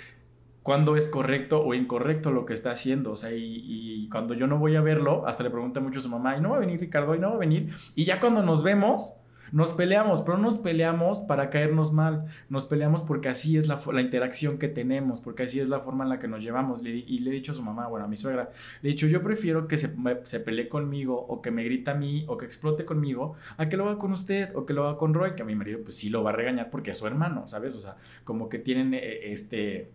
[0.64, 3.12] cuándo es correcto o incorrecto lo que está haciendo.
[3.12, 6.02] O sea, y, y, cuando yo no voy a verlo, hasta le pregunté mucho a
[6.02, 7.74] su mamá, y no va a venir Ricardo, y no va a venir.
[7.96, 9.14] Y ya cuando nos vemos,
[9.52, 13.80] nos peleamos, pero no nos peleamos para caernos mal, nos peleamos porque así es la,
[13.94, 16.84] la, interacción que tenemos, porque así es la forma en la que nos llevamos.
[16.84, 18.50] y le he dicho a su mamá, bueno, a mi suegra,
[18.82, 21.96] le he dicho, yo prefiero que se, se pelee conmigo o que me grita a
[21.96, 24.98] mí o que explote conmigo, a que lo haga con usted o que lo haga
[24.98, 27.08] con Roy, que a mi marido pues sí lo va a regañar porque es su
[27.08, 27.76] hermano, ¿sabes?
[27.76, 29.90] O sea, como que tienen eh, este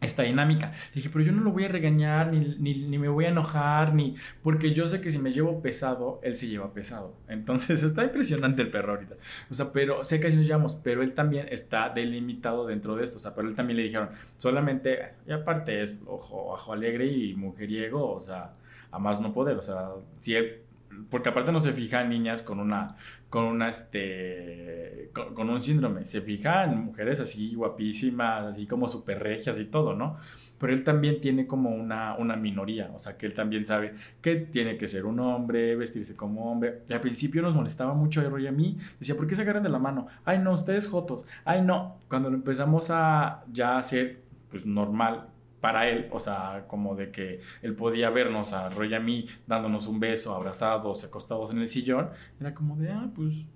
[0.00, 0.72] esta dinámica.
[0.94, 3.94] dije, pero yo no lo voy a regañar, ni, ni, ni, me voy a enojar,
[3.94, 4.16] ni...
[4.42, 7.14] Porque yo sé que si me llevo pesado, él se lleva pesado.
[7.28, 9.16] Entonces está impresionante el perro ahorita.
[9.50, 13.04] O sea, pero sé que así nos llevamos, pero él también está delimitado dentro de
[13.04, 13.16] esto.
[13.16, 17.34] O sea, pero él también le dijeron, solamente, y aparte es ojo, ojo alegre y
[17.34, 18.52] mujeriego, o sea,
[18.90, 19.56] a más no poder.
[19.56, 20.62] O sea, si él
[21.10, 22.96] porque aparte no se fija en niñas con una,
[23.28, 29.22] con una, este, con, un síndrome, se fija en mujeres así guapísimas, así como super
[29.22, 30.16] regias y todo, ¿no?
[30.58, 34.36] Pero él también tiene como una, una minoría, o sea, que él también sabe que
[34.36, 36.82] tiene que ser un hombre, vestirse como hombre.
[36.88, 39.62] Y al principio nos molestaba mucho a y a mí, decía, ¿por qué se agarran
[39.62, 40.06] de la mano?
[40.24, 41.98] Ay, no, ustedes jotos, ay, no.
[42.08, 45.26] Cuando lo empezamos a ya hacer, pues normal,
[45.60, 49.26] para él, o sea, como de que él podía vernos a Roy y a mí
[49.46, 53.46] dándonos un beso, abrazados, acostados en el sillón, era como de, ah, pues,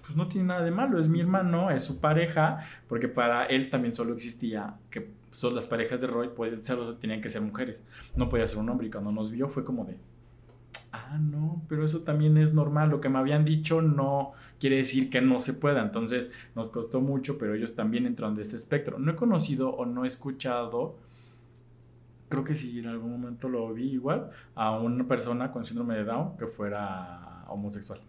[0.00, 3.70] pues no tiene nada de malo, es mi hermano, es su pareja, porque para él
[3.70, 7.84] también solo existía que son las parejas de Roy, pueden ser, tenían que ser mujeres,
[8.16, 9.96] no podía ser un hombre, y cuando nos vio fue como de,
[10.92, 15.10] ah, no, pero eso también es normal, lo que me habían dicho no quiere decir
[15.10, 18.98] que no se pueda, entonces nos costó mucho, pero ellos también entran de este espectro.
[18.98, 20.96] No he conocido o no he escuchado
[22.32, 26.04] creo que si en algún momento lo vi igual, a una persona con síndrome de
[26.04, 28.00] Down que fuera homosexual.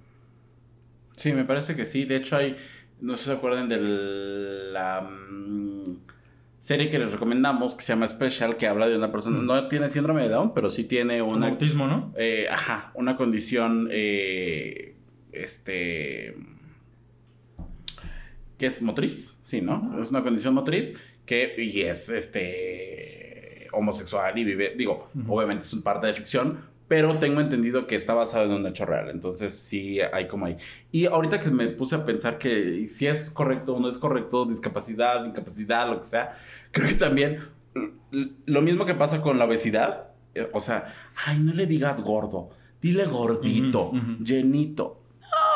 [1.18, 2.06] Sí, me parece que sí.
[2.06, 2.56] De hecho, hay,
[3.02, 3.82] no sé si se acuerdan de
[4.72, 5.84] la mm,
[6.58, 9.46] serie que les recomendamos, que se llama Special, que habla de una persona, mm.
[9.46, 12.14] no tiene síndrome de Down, pero sí tiene un autismo, ¿no?
[12.16, 14.96] Eh, ajá, una condición, eh,
[15.34, 16.38] este,
[18.58, 20.00] que es motriz, sí, ¿no?
[20.02, 20.94] Es una condición motriz
[21.26, 23.23] que, y es, este
[23.74, 28.14] homosexual y vive, digo, obviamente es un parte de ficción, pero tengo entendido que está
[28.14, 30.58] basado en un hecho real, entonces sí hay como ahí.
[30.92, 34.46] Y ahorita que me puse a pensar que si es correcto o no es correcto,
[34.46, 36.38] discapacidad, incapacidad, lo que sea,
[36.72, 37.40] creo que también
[38.46, 40.94] lo mismo que pasa con la obesidad, eh, o sea,
[41.26, 42.50] ay, no le digas gordo,
[42.82, 43.92] dile gordito,
[44.24, 45.02] llenito.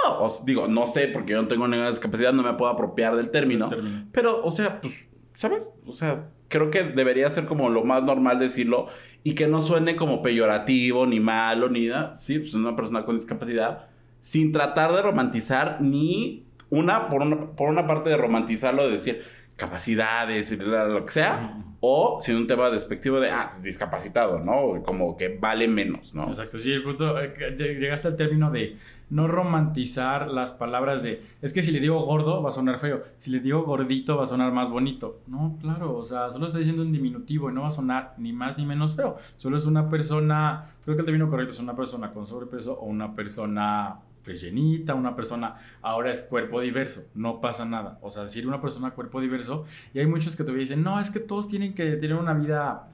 [0.05, 3.15] No, os digo, no sé, porque yo no tengo ninguna discapacidad, no me puedo apropiar
[3.15, 3.69] del término,
[4.11, 4.93] pero, o sea, pues,
[5.33, 5.71] ¿sabes?
[5.85, 8.87] O sea, creo que debería ser como lo más normal decirlo
[9.23, 12.15] y que no suene como peyorativo, ni malo, ni nada.
[12.21, 13.87] Sí, pues una persona con discapacidad,
[14.21, 19.23] sin tratar de romantizar ni una, por una, por una parte de romantizarlo, de decir
[19.57, 24.83] capacidades, lo que sea, o sin un tema despectivo de, ah, discapacitado, ¿no?
[24.83, 26.25] Como que vale menos, ¿no?
[26.25, 28.77] Exacto, sí, justo eh, llegaste al término de
[29.09, 33.03] no romantizar las palabras de, es que si le digo gordo va a sonar feo,
[33.17, 35.21] si le digo gordito va a sonar más bonito.
[35.25, 38.33] No, claro, o sea, solo está diciendo un diminutivo y no va a sonar ni
[38.33, 39.15] más ni menos feo.
[39.37, 42.85] Solo es una persona, creo que el término correcto es una persona con sobrepeso o
[42.85, 44.01] una persona
[44.35, 47.99] llenita, una persona ahora es cuerpo diverso, no pasa nada.
[48.01, 51.11] O sea, decir una persona cuerpo diverso, y hay muchos que todavía dicen, no, es
[51.11, 52.89] que todos tienen que tener una vida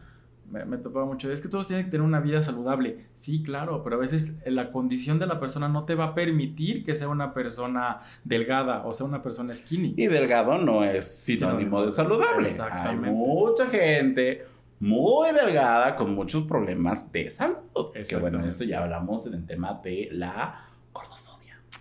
[0.50, 1.32] me, me topaba mucho.
[1.32, 3.06] Es que todos tienen que tener una vida saludable.
[3.16, 6.84] Sí, claro, pero a veces la condición de la persona no te va a permitir
[6.84, 9.96] que sea una persona delgada o sea una persona skinny.
[9.98, 12.48] Y delgado no es sinónimo de saludable.
[12.48, 13.10] Exactamente.
[13.10, 14.46] Hay mucha gente
[14.80, 17.92] muy delgada con muchos problemas de salud.
[18.08, 20.68] Que bueno, eso ya hablamos en el tema de la.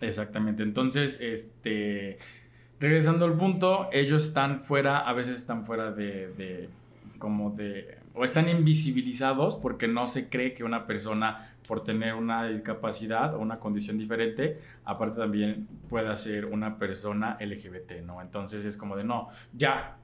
[0.02, 0.62] Exactamente.
[0.62, 2.18] Entonces, este.
[2.80, 6.70] Regresando al punto, ellos están fuera, a veces están fuera de, de-
[7.18, 12.46] como de, o están invisibilizados porque no se cree que una persona por tener una
[12.48, 18.20] discapacidad o una condición diferente, aparte también pueda ser una persona LGBT, ¿no?
[18.22, 19.96] Entonces es como de, no, ya,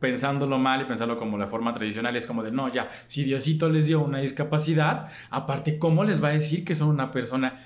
[0.00, 3.68] pensándolo mal y pensándolo como la forma tradicional, es como de, no, ya, si Diosito
[3.70, 7.64] les dio una discapacidad, aparte, ¿cómo les va a decir que son una persona?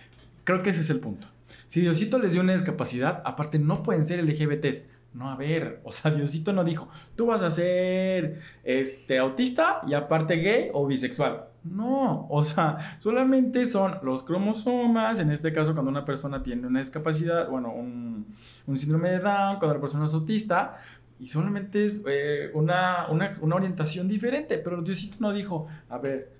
[0.48, 1.26] Creo que ese es el punto.
[1.66, 4.86] Si Diosito les dio una discapacidad, aparte no pueden ser LGBTs.
[5.12, 9.92] No, a ver, o sea, Diosito no dijo, tú vas a ser este, autista y
[9.92, 11.48] aparte gay o bisexual.
[11.64, 16.78] No, o sea, solamente son los cromosomas, en este caso cuando una persona tiene una
[16.78, 18.34] discapacidad, bueno, un,
[18.74, 20.78] síndrome de Down, cuando la persona es autista,
[21.20, 26.32] y solamente es eh, una, una, una orientación diferente, pero Diosito no dijo, a ver,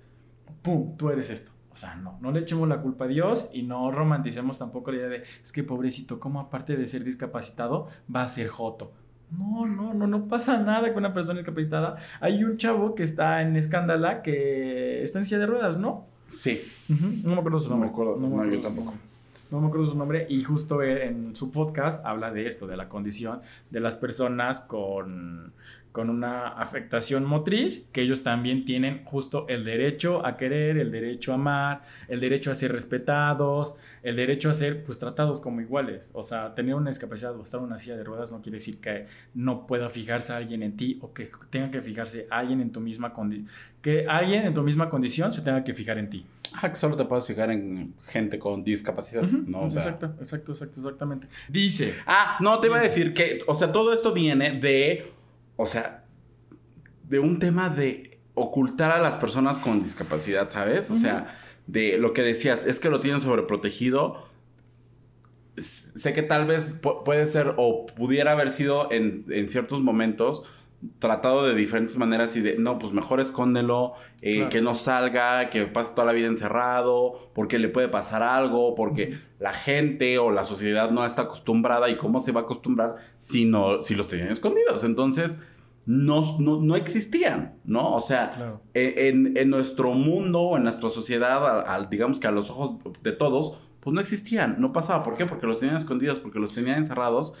[0.63, 1.58] pum, tú eres esto.
[1.79, 4.97] O sea, no, no le echemos la culpa a Dios y no romanticemos tampoco la
[4.97, 8.91] idea de, es que pobrecito, ¿cómo aparte de ser discapacitado va a ser joto?
[9.31, 11.95] No, no, no, no pasa nada con una persona discapacitada.
[12.19, 16.05] Hay un chavo que está en escándala que está en silla de ruedas, ¿no?
[16.27, 16.61] Sí.
[16.89, 17.89] No me acuerdo su No me nombre.
[17.91, 18.85] acuerdo, no, acuerdo yo tampoco.
[18.87, 19.05] nombre.
[19.49, 20.27] No me acuerdo su nombre.
[20.29, 23.39] Y justo en su podcast habla de esto, de la condición
[23.69, 25.53] de las personas con,
[25.91, 31.31] con una afectación motriz, que ellos también tienen justo el derecho a querer, el derecho
[31.31, 36.11] a amar, el derecho a ser respetados, el derecho a ser pues tratados como iguales.
[36.13, 38.79] O sea, tener una discapacidad o estar en una silla de ruedas no quiere decir
[38.79, 42.79] que no pueda fijarse alguien en ti o que tenga que fijarse alguien en tu
[42.79, 43.49] misma condición,
[43.81, 46.25] que alguien en tu misma condición se tenga que fijar en ti.
[46.61, 49.61] Ah, que solo te puedes fijar en gente con discapacidad, ¿no?
[49.63, 51.27] O sea- exacto, exacto, exacto, exactamente.
[51.47, 55.05] Dice, Ah, no, te iba a decir que, o sea, todo esto viene de,
[55.61, 56.05] o sea,
[57.03, 60.89] de un tema de ocultar a las personas con discapacidad, ¿sabes?
[60.89, 64.25] O sea, de lo que decías, es que lo tienen sobreprotegido.
[65.57, 70.43] Sé que tal vez pu- puede ser o pudiera haber sido en, en ciertos momentos
[70.99, 74.49] tratado de diferentes maneras y de, no, pues mejor escóndelo, eh, Claro.
[74.49, 79.17] que no salga, que pase toda la vida encerrado, porque le puede pasar algo, porque
[79.39, 83.45] la gente o la sociedad no está acostumbrada y cómo se va a acostumbrar si,
[83.45, 84.83] no, si los tenían escondidos.
[84.83, 85.39] Entonces,
[85.85, 87.93] no, no, no existían, ¿no?
[87.95, 88.61] O sea, Claro.
[88.73, 92.75] e- en, en nuestro mundo, en nuestra sociedad, al- al- digamos que a los ojos
[93.01, 95.03] de todos, pues no existían, no pasaba.
[95.03, 95.25] ¿Por qué?
[95.25, 97.33] Porque los tenían escondidos, porque los tenían encerrados,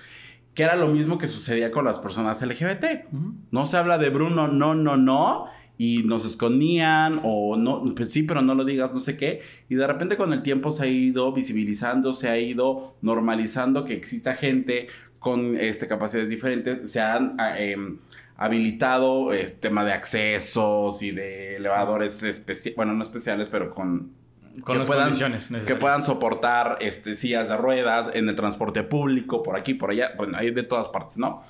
[0.59, 3.07] que era lo mismo que sucedía con las personas LGBT.
[3.49, 5.45] No se habla de Bruno, no, no, no.
[5.77, 9.39] Y nos escondían, o no, pues sí, pero no lo digas, no sé qué.
[9.69, 13.93] Y de repente con el tiempo se ha ido visibilizando, se ha ido normalizando que
[13.93, 16.91] exista gente con este, capacidades diferentes.
[16.91, 17.99] Se han ah, em,
[18.35, 24.11] habilitado el tema de accesos y de elevadores especiales, bueno, no especiales, pero con
[24.63, 28.83] con que las puedan- condiciones que puedan soportar este, sillas de ruedas en el transporte
[28.83, 31.43] público, por aquí, por allá, bueno, hay de todas partes, ¿no?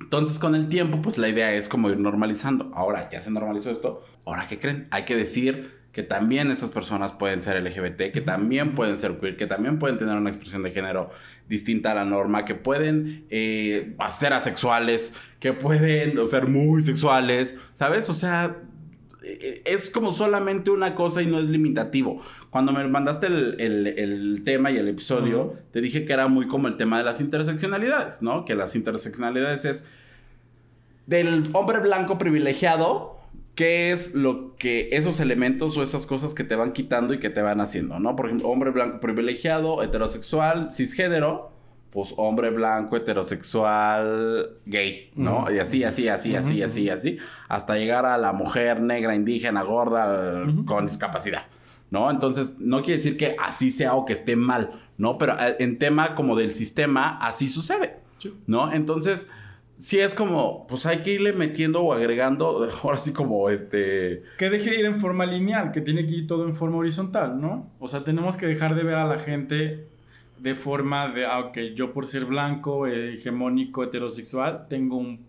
[0.00, 2.72] Entonces, con el tiempo, pues la idea es como ir normalizando.
[2.74, 4.02] Ahora, ya se normalizó esto.
[4.24, 4.88] Ahora, ¿qué creen?
[4.90, 9.36] Hay que decir que también esas personas pueden ser LGBT, que también pueden ser queer,
[9.36, 11.10] que también pueden tener una expresión de género
[11.48, 18.08] distinta a la norma, que pueden eh, ser asexuales, que pueden ser muy sexuales, ¿sabes?
[18.08, 18.56] O sea,
[19.22, 22.22] es como solamente una cosa y no es limitativo.
[22.50, 26.48] Cuando me mandaste el, el- el tema y el episodio, te dije que era muy
[26.48, 28.44] como el tema de las interseccionalidades, ¿no?
[28.44, 29.84] Que las interseccionalidades es
[31.06, 33.18] del hombre blanco privilegiado,
[33.54, 37.30] ¿qué es lo que esos elementos o esas cosas que te van quitando y que
[37.30, 38.16] te van haciendo, ¿no?
[38.16, 41.50] Por ejemplo, hombre blanco privilegiado, heterosexual, cisgénero,
[41.90, 45.50] pues hombre blanco, heterosexual, gay, ¿no?
[45.50, 50.44] Y así, así, así, así, así, así, hasta llegar a la mujer negra, indígena, gorda,
[50.66, 51.42] con discapacidad.
[51.90, 52.08] ¿No?
[52.08, 55.18] Entonces, no quiere decir que así sea o que esté mal, ¿no?
[55.18, 57.96] Pero eh, en tema como del sistema, así sucede.
[58.46, 58.72] ¿no?
[58.72, 59.28] Entonces,
[59.76, 64.22] sí es como, pues hay que irle metiendo o agregando, ahora sí como este...
[64.38, 67.40] Que deje de ir en forma lineal, que tiene que ir todo en forma horizontal,
[67.40, 67.70] ¿no?
[67.78, 69.88] O sea, tenemos que dejar de ver a la gente
[70.40, 75.20] de forma de, ah, ok, yo por ser blanco, hegemónico, heterosexual, tengo un,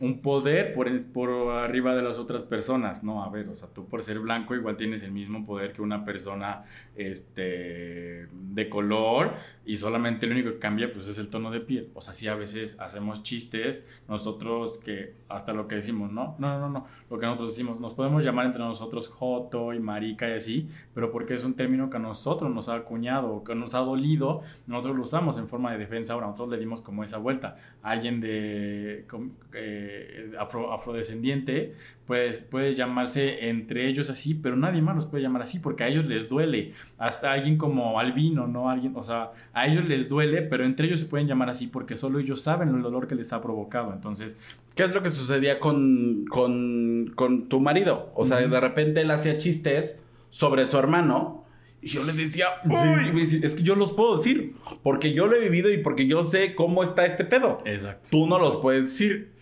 [0.00, 3.02] un poder por, por arriba de las otras personas.
[3.02, 5.80] No, a ver, o sea, tú por ser blanco igual tienes el mismo poder que
[5.80, 6.64] una persona
[6.94, 9.32] este, de color
[9.64, 11.90] y solamente lo único que cambia pues es el tono de piel.
[11.94, 16.36] O sea, sí a veces hacemos chistes nosotros que hasta lo que decimos, ¿no?
[16.38, 16.86] No, no, no, no.
[17.10, 21.10] Lo que nosotros decimos, nos podemos llamar entre nosotros joto y marica y así, pero
[21.10, 24.96] porque es un término que a nosotros nos ha acuñado que nos ha dolido, nosotros
[24.96, 26.12] lo usamos en forma de defensa.
[26.14, 27.56] Ahora nosotros le dimos como esa vuelta.
[27.82, 29.06] Alguien de
[29.52, 31.74] eh, afro- afrodescendiente
[32.06, 35.88] pues puede llamarse entre ellos así, pero nadie más los puede llamar así porque a
[35.88, 36.72] ellos les duele.
[36.98, 38.68] Hasta alguien como albino, ¿no?
[38.68, 41.96] Alguien, o sea, a ellos les duele, pero entre ellos se pueden llamar así porque
[41.96, 43.92] solo ellos saben el dolor que les ha provocado.
[43.94, 44.36] Entonces,
[44.74, 48.10] ¿Qué es lo que sucedía con, con, con tu marido?
[48.14, 50.00] O sea, de repente él hacía chistes
[50.30, 51.44] sobre su hermano.
[51.80, 55.36] Y yo le decía, "Uy", dice, es que yo los puedo decir, porque yo lo
[55.36, 57.58] he vivido y porque yo sé cómo está este pedo.
[57.66, 58.08] exacto.
[58.10, 59.32] Tú no los puedes decir.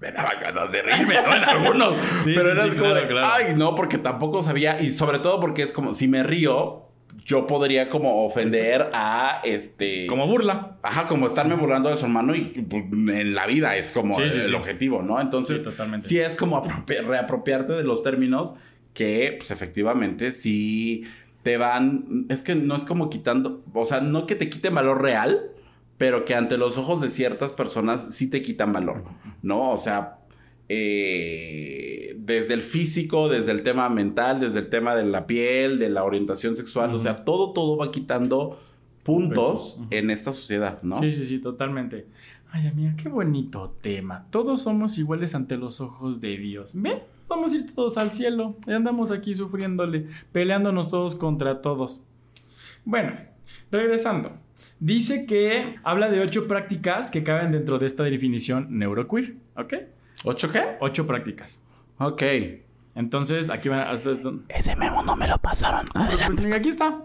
[0.00, 1.36] Me daba ganas de reírme, ¿no?
[1.36, 1.94] En algunos.
[2.24, 3.28] Sí, pero sí, era sí, como claro, de, claro.
[3.30, 4.80] ay, no, porque tampoco sabía.
[4.80, 6.88] Y sobre todo porque es como, si me río,
[7.24, 10.06] yo podría como ofender a este.
[10.06, 10.78] Como burla.
[10.82, 14.22] Ajá, como estarme burlando de su hermano y pues, en la vida es como Sí,
[14.30, 14.54] sí, el sí.
[14.54, 15.20] objetivo, ¿no?
[15.20, 16.06] Entonces, Sí, totalmente.
[16.08, 18.54] sí es como apropi- reapropiarte de los términos
[18.94, 21.04] que, pues efectivamente, sí
[21.42, 22.26] te van.
[22.28, 25.50] Es que no es como quitando, o sea, no que te quiten valor real,
[25.98, 29.04] pero que ante los ojos de ciertas personas sí te quitan valor,
[29.42, 29.70] ¿no?
[29.70, 30.18] O sea,
[30.74, 35.90] eh, desde el físico, desde el tema mental, desde el tema de la piel, de
[35.90, 38.58] la orientación sexual, o sea, todo, todo va quitando
[39.02, 40.96] puntos en esta sociedad, ¿no?
[40.96, 42.06] Sí, sí, sí, totalmente.
[42.50, 44.26] Ay, amiga, qué bonito tema.
[44.30, 46.70] Todos somos iguales ante los ojos de Dios.
[46.72, 47.00] ¿Ven?
[47.28, 48.56] Vamos a ir todos al cielo.
[48.66, 52.06] Y andamos aquí sufriéndole, peleándonos todos contra todos.
[52.86, 53.12] Bueno,
[53.70, 54.32] regresando.
[54.80, 59.34] Dice que habla de ocho prácticas que caben dentro de esta definición neuroqueer.
[59.56, 59.74] ¿Ok?
[60.24, 60.76] ¿Ocho qué?
[60.80, 61.60] Ocho prácticas.
[61.98, 62.22] Ok.
[62.94, 64.16] Entonces, aquí van a hacer.
[64.48, 65.86] Ese memo no me lo pasaron.
[65.92, 67.00] Pues mira, aquí está.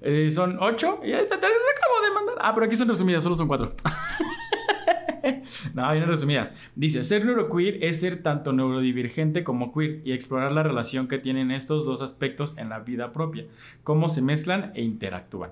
[0.00, 1.00] Eh, son ocho.
[1.04, 2.36] Y ahí te, te- te acabo de mandar.
[2.40, 3.74] Ah, pero aquí son resumidas, solo son cuatro.
[5.74, 6.52] no, vienen resumidas.
[6.74, 11.50] Dice: ser neuroqueer es ser tanto neurodivergente como queer y explorar la relación que tienen
[11.50, 13.44] estos dos aspectos en la vida propia,
[13.84, 15.50] cómo se mezclan e interactúan.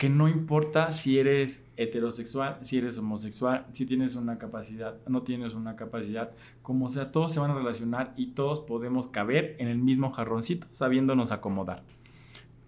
[0.00, 5.52] Que no importa si eres heterosexual, si eres homosexual, si tienes una capacidad, no tienes
[5.52, 6.30] una capacidad,
[6.62, 10.66] como sea, todos se van a relacionar y todos podemos caber en el mismo jarroncito
[10.72, 11.82] sabiéndonos acomodar.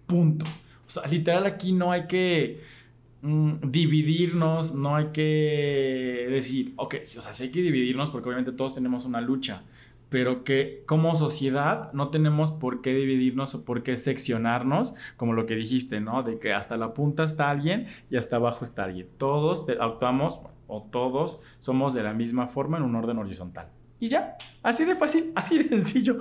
[0.05, 0.45] Punto.
[0.85, 2.61] O sea, literal aquí no hay que
[3.23, 8.51] mm, dividirnos, no hay que decir, ok, o sea, sí hay que dividirnos porque obviamente
[8.51, 9.63] todos tenemos una lucha,
[10.13, 15.47] pero que como sociedad no tenemos por qué dividirnos o por qué seccionarnos, como lo
[15.47, 16.21] que dijiste, ¿no?
[16.21, 19.07] De que hasta la punta está alguien y hasta abajo está alguien.
[19.17, 23.69] Todos actuamos o todos somos de la misma forma en un orden horizontal.
[23.99, 26.19] Y ya, así de fácil, así de sencillo.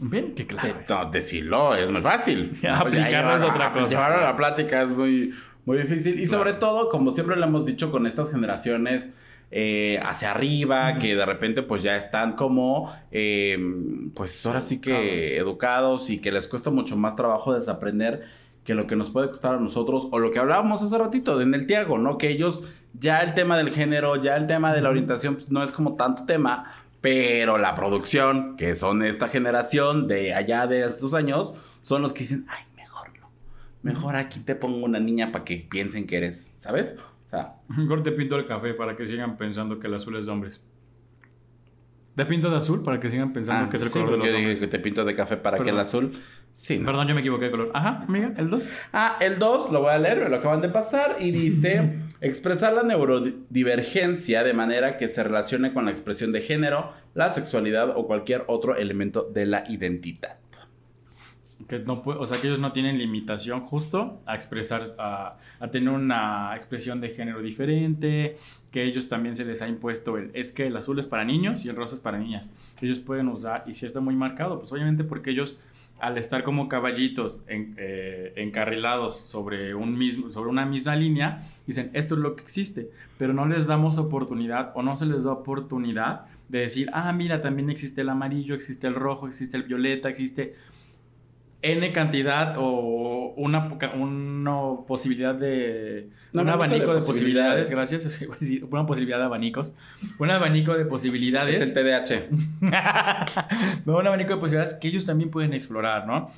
[0.00, 0.68] Ven, qué claro.
[0.82, 0.88] es.
[0.88, 2.56] No, decirlo es muy fácil.
[2.66, 3.86] Aplicarlo es otra cosa.
[3.86, 5.34] Llevarlo a la plática es muy,
[5.66, 6.14] muy difícil.
[6.18, 6.38] Y Claro.
[6.38, 9.12] sobre todo, como siempre lo hemos dicho con estas generaciones
[9.56, 13.56] eh, hacia arriba, que de repente pues ya están como, eh,
[14.12, 18.24] pues ahora sí que educados y que les cuesta mucho más trabajo desaprender
[18.64, 21.54] que lo que nos puede costar a nosotros, o lo que hablábamos hace ratito en
[21.54, 22.18] el Tiago, ¿no?
[22.18, 22.62] Que ellos,
[22.94, 25.94] ya el tema del género, ya el tema de la orientación, pues, no es como
[25.94, 32.02] tanto tema, pero la producción, que son esta generación de allá de estos años, son
[32.02, 33.28] los que dicen, ay, mejor no.
[33.82, 36.94] Mejor aquí te pongo una niña para que piensen que eres, ¿sabes?
[37.24, 40.26] O sea, Mejor te pinto el café para que sigan pensando que el azul es
[40.26, 40.62] de hombres.
[42.16, 44.18] Te pinto de azul para que sigan pensando ah, que es el sí, color de
[44.18, 44.60] los yo hombres.
[44.60, 46.16] que te pinto de café para que el azul.
[46.52, 46.86] Sí, ¿no?
[46.86, 47.70] Perdón, yo me equivoqué de color.
[47.74, 48.68] Ajá, amiga, el 2.
[48.92, 52.72] Ah, el 2, lo voy a leer, me lo acaban de pasar y dice expresar
[52.72, 58.06] la neurodivergencia de manera que se relacione con la expresión de género, la sexualidad o
[58.06, 60.38] cualquier otro elemento de la identidad.
[61.68, 65.88] Que no o sea, que ellos no tienen limitación justo a expresar, a, a tener
[65.88, 68.36] una expresión de género diferente,
[68.70, 71.64] que ellos también se les ha impuesto el, es que el azul es para niños
[71.64, 72.50] y el rosa es para niñas.
[72.82, 75.58] Ellos pueden usar, y si está muy marcado, pues obviamente porque ellos,
[76.00, 81.88] al estar como caballitos en- eh, encarrilados sobre, un mismo, sobre una misma línea, dicen,
[81.94, 85.32] esto es lo que existe, pero no les damos oportunidad o no se les da
[85.32, 90.10] oportunidad de decir, ah, mira, también existe el amarillo, existe el rojo, existe el violeta,
[90.10, 90.54] existe
[91.64, 96.10] N cantidad o una, una posibilidad de...
[96.32, 98.20] Un un abanico de de, posibilidades, posibilidades.
[98.40, 98.62] gracias.
[98.70, 99.76] Una posibilidad de abanicos.
[100.18, 101.60] Un abanico de posibilidades.
[101.60, 102.28] Es el TDAH.
[103.86, 106.30] no, un abanico de posibilidades que ellos también pueden explorar, ¿no?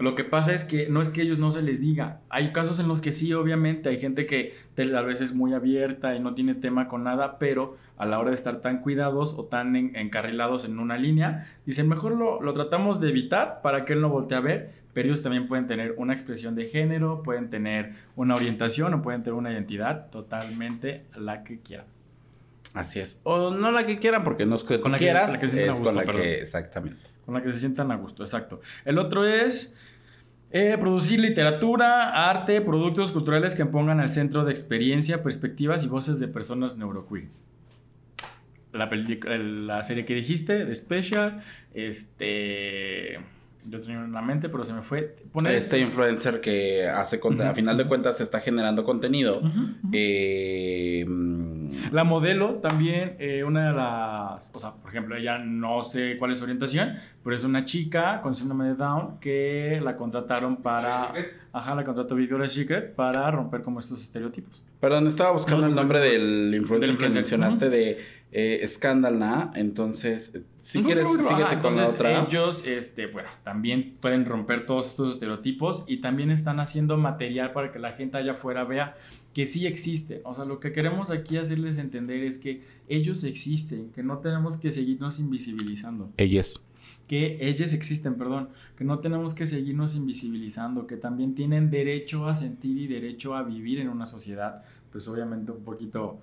[0.00, 2.20] Lo que pasa es que no es que ellos no se les diga.
[2.30, 6.16] Hay casos en los que sí, obviamente, hay gente que a veces es muy abierta
[6.16, 9.44] y no tiene tema con nada, pero a la hora de estar tan cuidados o
[9.44, 14.00] tan encarrilados en una línea, dicen, mejor lo, lo tratamos de evitar para que él
[14.00, 17.92] no voltee a ver, pero ellos también pueden tener una expresión de género, pueden tener
[18.16, 21.86] una orientación o pueden tener una identidad totalmente la que quieran.
[22.74, 23.20] Así es.
[23.24, 25.80] O no la que quieran, porque no es que con la quieras, que, se es
[25.80, 27.09] con la que, exactamente.
[27.24, 28.60] Con la que se sientan a gusto, exacto.
[28.84, 29.74] El otro es
[30.52, 36.18] eh, producir literatura, arte, productos culturales que pongan al centro de experiencia, perspectivas y voces
[36.18, 37.28] de personas neuroqueer.
[38.72, 41.42] La, la serie que dijiste, The Special,
[41.74, 43.18] este
[43.66, 45.16] yo tenía en la mente, pero se me fue.
[45.48, 49.42] este influencer que hace a final de cuentas está generando contenido.
[49.92, 51.04] Eh,
[51.92, 56.32] la modelo también, eh, una de las, o sea, por ejemplo, ella no sé cuál
[56.32, 61.12] es su orientación, pero es una chica con síndrome de Down que la contrataron para,
[61.52, 64.62] ajá, la contrató Victoria's Secret para romper como estos estereotipos.
[64.80, 67.98] Perdón, estaba buscando el nombre del influencer, que mencionaste de
[68.32, 72.26] eh, Scandal, Entonces, si quieres, síguete con la otra.
[72.26, 77.72] Ellos, este, bueno, también pueden romper todos estos estereotipos y también están haciendo material para
[77.72, 78.96] que la gente allá afuera vea
[79.34, 80.20] que sí existe.
[80.24, 84.56] O sea, lo que queremos aquí hacerles entender es que ellos existen, que no tenemos
[84.56, 86.10] que seguirnos invisibilizando.
[86.16, 86.62] Ellos.
[87.08, 92.36] Que ellos existen, perdón, que no tenemos que seguirnos invisibilizando, que también tienen derecho a
[92.36, 94.62] sentir y derecho a vivir en una sociedad,
[94.92, 96.20] pues obviamente un poquito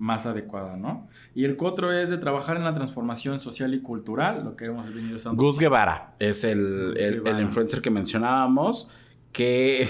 [0.00, 1.08] más adecuada, ¿no?
[1.34, 4.92] Y el cuatro es de trabajar en la transformación social y cultural, lo que hemos
[4.92, 5.40] venido estando.
[5.40, 8.88] Gus Guevara es el, el, influencer que mencionábamos,
[9.30, 9.86] que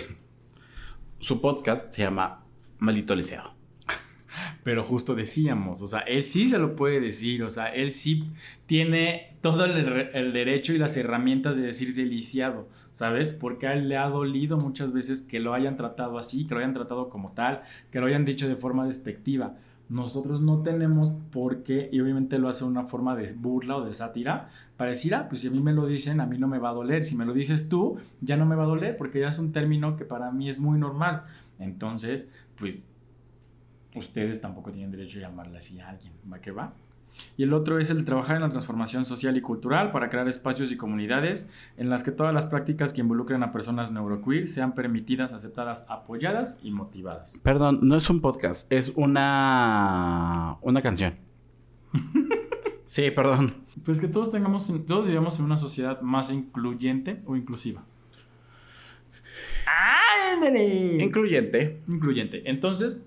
[1.21, 2.45] su podcast se llama
[2.81, 3.55] Maldito Liceo.
[4.65, 8.25] Pero justo decíamos, o sea, él sí se lo puede decir, o sea, él sí
[8.67, 13.31] tiene todo el, el derecho y las herramientas de decir deliciado, ¿sabes?
[13.31, 16.61] Porque a él le ha dolido muchas veces que lo hayan tratado así, que lo
[16.61, 19.55] hayan tratado como tal, que lo hayan dicho de forma despectiva
[19.91, 23.93] nosotros no tenemos por qué, y obviamente lo hace una forma de burla o de
[23.93, 26.59] sátira, para decir, ah, pues si a mí me lo dicen, a mí no me
[26.59, 27.03] va a doler.
[27.03, 29.53] Si me lo dices tú, ya no me va a doler, porque ya es un
[29.53, 31.25] término que para mí es muy normal.
[31.59, 32.83] Entonces, pues,
[33.95, 36.73] ustedes tampoco tienen derecho a llamarle así a alguien, ¿va que va?
[37.37, 40.73] Y el otro es el trabajar en la transformación social y cultural para crear espacios
[40.73, 45.33] y comunidades en las que todas las prácticas que involucren a personas neuroqueer sean permitidas,
[45.33, 47.41] aceptadas, apoyadas y motivadas.
[47.43, 51.15] Perdón, no es un podcast, es una una canción.
[52.87, 53.55] sí, perdón.
[53.85, 57.85] Pues que todos tengamos, todos vivamos en una sociedad más incluyente o inclusiva.
[61.01, 61.83] Incluyente.
[61.89, 62.51] Incluyente.
[62.51, 63.05] Entonces,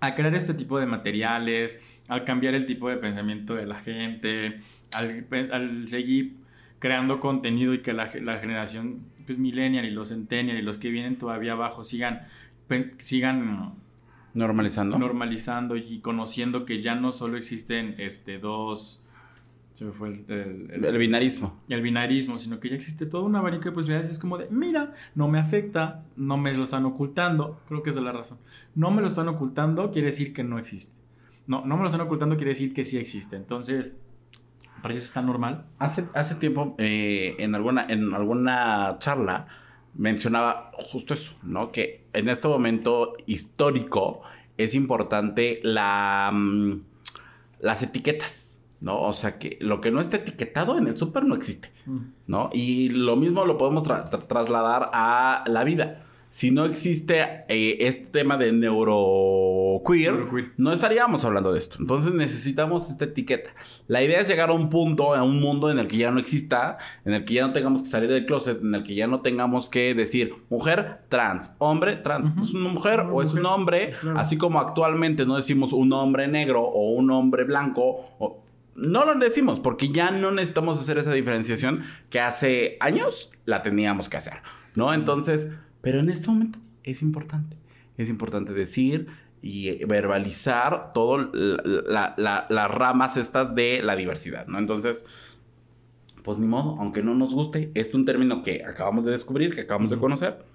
[0.00, 4.60] a crear este tipo de materiales, al cambiar el tipo de pensamiento de la gente,
[4.94, 6.36] al, seguir
[6.78, 11.16] creando contenido y que la, generación pues, millennial y los centennial y los que vienen
[11.16, 12.26] todavía abajo sigan,
[12.98, 13.74] sigan
[14.34, 14.98] normalizando.
[14.98, 19.03] normalizando y conociendo que ya no solo existen este, dos
[19.74, 21.60] se me fue el, el, binarismo.
[21.68, 24.08] El binarismo, sino que ya existe todo un abanico de posibilidades.
[24.08, 27.60] Es como de, mira, no me afecta, no me lo están ocultando.
[27.66, 28.38] Creo que es de la razón.
[28.76, 30.96] No me lo están ocultando quiere decir que no existe.
[31.48, 33.34] No, no me lo están ocultando quiere decir que sí existe.
[33.34, 33.94] Entonces,
[34.80, 35.66] para ellos está normal.
[35.80, 39.48] Hace, hace tiempo, eh, en, alguna, en alguna charla,
[39.94, 41.72] mencionaba justo eso, ¿no?
[41.72, 44.22] Que en este momento histórico
[44.56, 46.80] es importante la, mm,
[47.58, 48.43] las etiquetas.
[48.84, 49.00] ¿No?
[49.00, 51.98] O sea que lo que no está etiquetado en el súper no existe, mm.
[52.26, 52.50] ¿no?
[52.52, 53.84] Y lo mismo lo podemos
[54.28, 56.02] trasladar a la vida.
[56.28, 61.76] Si no existe eh, este tema de neuroqueer, no estaríamos hablando de esto.
[61.78, 63.50] Entonces necesitamos esta etiqueta.
[63.86, 66.18] La idea es llegar a un punto, a un mundo en el que ya no
[66.18, 69.06] exista, en el que ya no tengamos que salir del closet, en el que ya
[69.06, 72.28] no tengamos que decir mujer trans, hombre trans.
[72.42, 73.94] ¿Es una mujer o es un hombre?
[74.16, 78.04] Así como actualmente no decimos un hombre negro o un hombre blanco.
[78.18, 78.43] O,
[78.76, 84.08] no lo decimos porque ya no necesitamos hacer esa diferenciación que hace años la teníamos
[84.08, 84.34] que hacer,
[84.74, 84.92] ¿no?
[84.92, 85.50] Entonces,
[85.80, 87.56] pero en este momento es importante.
[87.96, 89.06] Es importante decir
[89.40, 94.58] y verbalizar todas las ramas estas de la diversidad, ¿no?
[94.58, 95.04] Entonces,
[96.22, 99.60] pues ni modo, aunque no nos guste, es un término que acabamos de descubrir, que
[99.62, 100.53] acabamos de conocer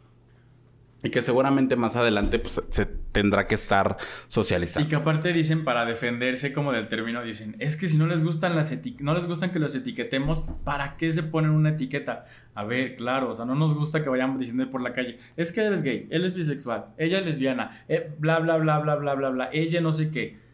[1.03, 3.97] y que seguramente más adelante pues, se tendrá que estar
[4.27, 4.85] socializando.
[4.85, 8.23] Y que aparte dicen para defenderse como del término, dicen, es que si no les
[8.23, 12.25] gustan las no les gustan que los etiquetemos, ¿para qué se ponen una etiqueta?
[12.55, 15.51] A ver, claro, o sea, no nos gusta que vayamos diciendo por la calle, es
[15.51, 18.95] que él es gay, él es bisexual, ella es lesbiana, eh, bla, bla, bla, bla,
[18.95, 20.48] bla, bla, bla, ella no sé qué.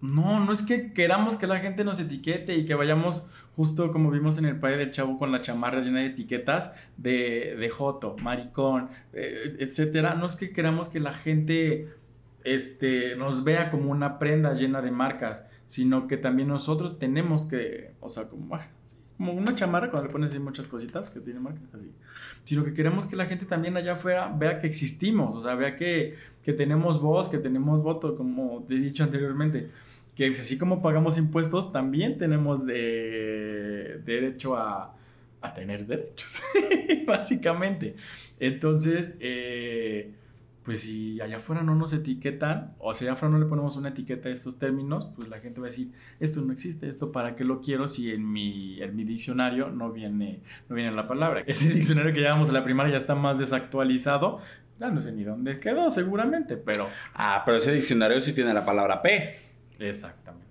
[0.00, 3.26] No, no es que queramos que la gente nos etiquete y que vayamos
[3.56, 7.56] justo como vimos en el país del chavo con la chamarra llena de etiquetas de,
[7.58, 10.14] de joto, maricón, eh, etcétera.
[10.14, 11.88] No es que queramos que la gente
[12.44, 17.92] este, nos vea como una prenda llena de marcas, sino que también nosotros tenemos que,
[18.00, 18.58] o sea, como,
[19.18, 21.92] como una chamarra cuando le pones muchas cositas que tiene marcas, así.
[22.44, 25.76] Sino que queremos que la gente también allá afuera vea que existimos, o sea, vea
[25.76, 29.68] que, que tenemos voz, que tenemos voto, como te he dicho anteriormente
[30.28, 34.94] que así como pagamos impuestos, también tenemos de, derecho a,
[35.40, 36.42] a, tener derechos,
[37.06, 37.96] básicamente.
[38.38, 40.12] Entonces, eh,
[40.62, 43.88] pues si allá afuera no nos etiquetan, o si allá afuera no le ponemos una
[43.88, 47.34] etiqueta a estos términos, pues la gente va a decir, esto no existe, esto para
[47.34, 51.42] qué lo quiero si en mi, en mi diccionario no viene, no viene la palabra.
[51.46, 54.40] Ese diccionario que llevamos a la primaria ya está más desactualizado,
[54.78, 56.88] ya no sé ni dónde quedó seguramente, pero...
[57.14, 59.49] Ah, pero ese diccionario sí tiene la palabra P.
[59.80, 60.46] Exactamente.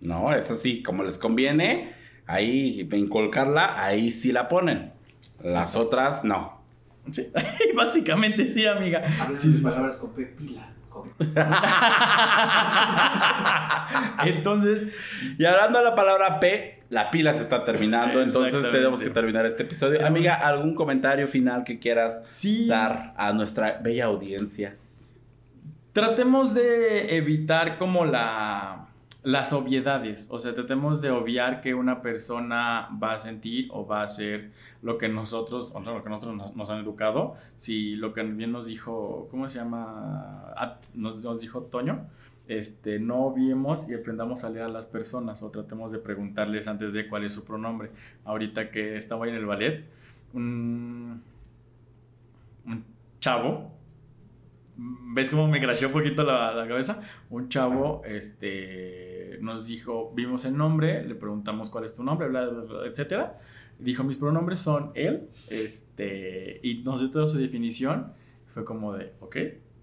[0.00, 1.94] No, es así, como les conviene,
[2.26, 4.92] ahí inculcarla, ahí sí la ponen.
[5.42, 6.60] Las otras no.
[7.10, 7.30] Sí,
[7.76, 9.02] básicamente sí, amiga.
[9.34, 10.68] sí, palabras con P, pila.
[14.24, 14.86] entonces,
[15.38, 19.46] y hablando de la palabra P, la pila se está terminando, entonces tenemos que terminar
[19.46, 20.04] este episodio.
[20.06, 22.22] Amiga, ¿algún comentario final que quieras
[22.68, 24.76] dar a nuestra bella audiencia?
[25.92, 28.88] Tratemos de evitar como la,
[29.24, 34.00] las obviedades, o sea, tratemos de obviar que una persona va a sentir o va
[34.00, 38.22] a hacer lo que nosotros, o lo que nosotros nos, han educado, si lo que
[38.22, 40.54] bien nos dijo, ¿cómo se llama?
[40.56, 42.06] Ah, nos, dijo Toño,
[42.48, 46.92] este, no obviemos y aprendamos a leer a las personas o tratemos de preguntarles antes
[46.94, 47.90] de cuál es su pronombre.
[48.24, 49.84] Ahorita que estaba en el ballet,
[50.32, 51.22] un
[53.20, 53.81] chavo
[55.14, 57.02] ¿Ves cómo me crasheó un poquito la, la, cabeza?
[57.30, 62.48] Un chavo este, nos dijo, vimos el nombre, le preguntamos cuál es tu nombre, bla,
[62.48, 63.38] bla, etcétera.
[63.78, 68.12] Dijo, mis pronombres son él, este, y nos dio toda su definición.
[68.46, 69.36] Fue como de, ok.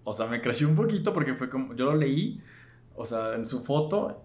[0.04, 2.40] O sea, me crasheó un poquito porque fue como, yo lo leí,
[2.94, 4.22] o sea, en su foto,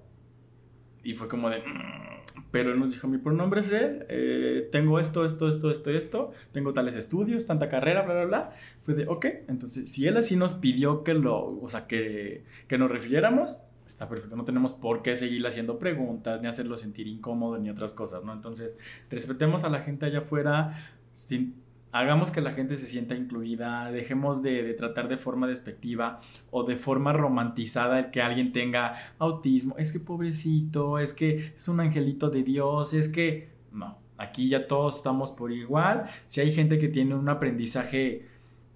[1.03, 2.14] y fue como de, mm,
[2.55, 6.31] pero él nos dijo, mi pronombre es él, eh, tengo esto, esto, esto, esto, esto,
[6.53, 8.53] tengo tales estudios, tanta carrera, bla, bla, bla.
[8.83, 12.77] Fue de, ok, entonces, si él así nos pidió que lo, o sea, que, que
[12.77, 17.57] nos refiriéramos, está perfecto, no tenemos por qué seguirle haciendo preguntas, ni hacerlo sentir incómodo,
[17.57, 18.31] ni otras cosas, ¿no?
[18.31, 18.77] Entonces,
[19.09, 20.79] respetemos a la gente allá afuera,
[21.13, 21.55] sin
[21.95, 26.19] hagamos que la gente se sienta incluida, dejemos de, tratar de forma despectiva
[26.51, 31.67] o de forma romantizada el que alguien tenga autismo, es que pobrecito, es que es
[31.69, 36.51] un angelito de Dios, es que no, aquí ya todos estamos por igual, si hay
[36.51, 38.27] gente que tiene un aprendizaje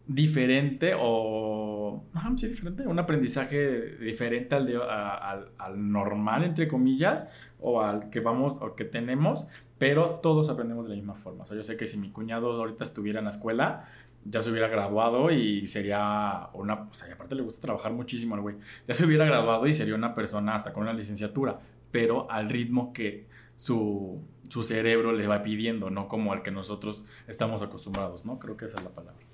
[0.07, 2.05] diferente o
[2.37, 8.61] sí, diferente, un aprendizaje diferente al, de, al normal entre comillas o al que vamos
[8.61, 9.49] o que tenemos
[9.79, 11.43] pero todos aprendemos de la misma forma.
[11.43, 13.89] O sea, yo sé que si mi cuñado ahorita estuviera en la escuela,
[14.25, 18.35] ya se hubiera graduado y sería una, o sea, y aparte le gusta trabajar muchísimo
[18.35, 18.57] al güey,
[18.87, 21.59] ya se hubiera graduado y sería una persona hasta con una licenciatura,
[21.91, 27.05] pero al ritmo que su, su cerebro le va pidiendo, no como al que nosotros
[27.27, 28.37] estamos acostumbrados, ¿no?
[28.37, 29.25] Creo que esa es la palabra.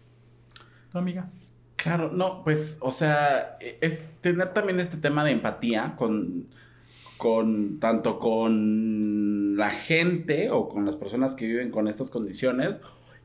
[0.91, 1.31] ¿Tu amiga?
[1.75, 6.47] Claro, no, pues, o sea, es tener también este tema de empatía con
[7.17, 12.82] con tanto con la gente o con las personas que viven con estas condiciones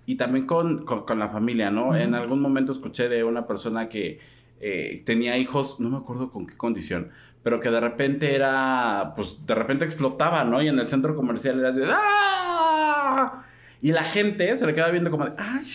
[0.07, 1.97] y también con, la familia, ¿no?
[1.97, 4.21] En algún momento escuché de una persona que
[4.61, 7.11] eh, tenía hijos, no me acuerdo con qué condición,
[7.43, 10.63] pero que de repente era, pues de repente explotaba, ¿no?
[10.63, 13.43] Y en el centro comercial era de ¡ah!
[13.83, 15.67] Y la gente se le queda viendo como de ¡ay!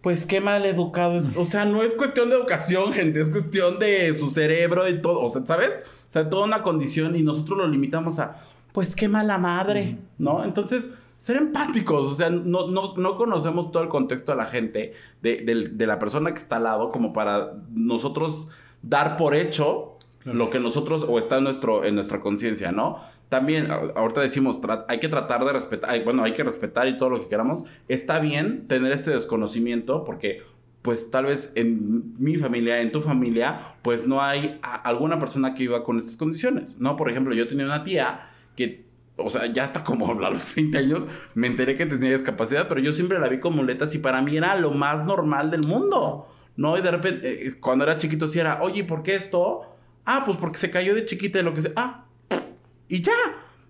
[0.00, 1.26] Pues qué mal educado es.
[1.36, 5.20] O sea, no es cuestión de educación, gente, es cuestión de su cerebro y todo.
[5.20, 5.84] O sea, ¿sabes?
[6.08, 8.42] O sea, toda una condición y nosotros lo limitamos a,
[8.78, 10.44] pues qué mala madre, ¿no?
[10.44, 14.92] Entonces, ser empáticos, o sea, no, no, no conocemos todo el contexto de la gente,
[15.20, 18.46] de, de, la persona que está al lado, como para nosotros
[18.80, 23.00] dar por hecho lo que nosotros, o está en, nuestro, en nuestra conciencia, ¿no?
[23.28, 27.20] también, ahorita decimos, hay que tratar de respetar, bueno, hay que respetar y todo lo
[27.20, 27.64] que queramos.
[27.88, 30.44] Está bien tener este desconocimiento porque,
[30.82, 35.64] pues tal vez en mi familia, en tu familia, pues no hay alguna persona que
[35.64, 36.96] viva con estas condiciones, ¿no?
[36.96, 38.84] Por ejemplo, yo tenía una tía que,
[39.16, 42.80] o sea, ya hasta como a los 20 años me enteré que tenía discapacidad, pero
[42.80, 46.26] yo siempre la vi con muletas y para mí era lo más normal del mundo,
[46.56, 46.76] ¿no?
[46.76, 49.62] Y de repente, eh, cuando era chiquito, sí era, oye, ¿por qué esto?
[50.04, 51.72] Ah, pues porque se cayó de chiquita y lo que sea.
[51.76, 52.06] Ah,
[52.88, 53.12] y ya.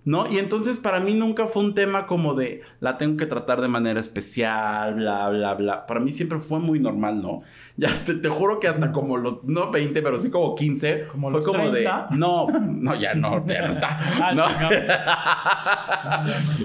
[0.09, 0.26] ¿No?
[0.26, 3.68] Y entonces para mí nunca fue un tema como de la tengo que tratar de
[3.68, 5.86] manera especial, bla, bla, bla.
[5.86, 7.42] Para mí siempre fue muy normal, ¿no?
[7.76, 11.28] Ya te, te juro que hasta como los, no 20, pero sí como 15, Como
[11.28, 12.09] fue los como 30.
[12.11, 13.98] de, no, no, ya no, ya no está.
[14.20, 14.44] Ah, no.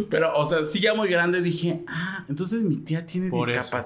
[0.10, 3.78] Pero, o sea, sí ya muy grande dije, ah, entonces mi tía tiene Por eso.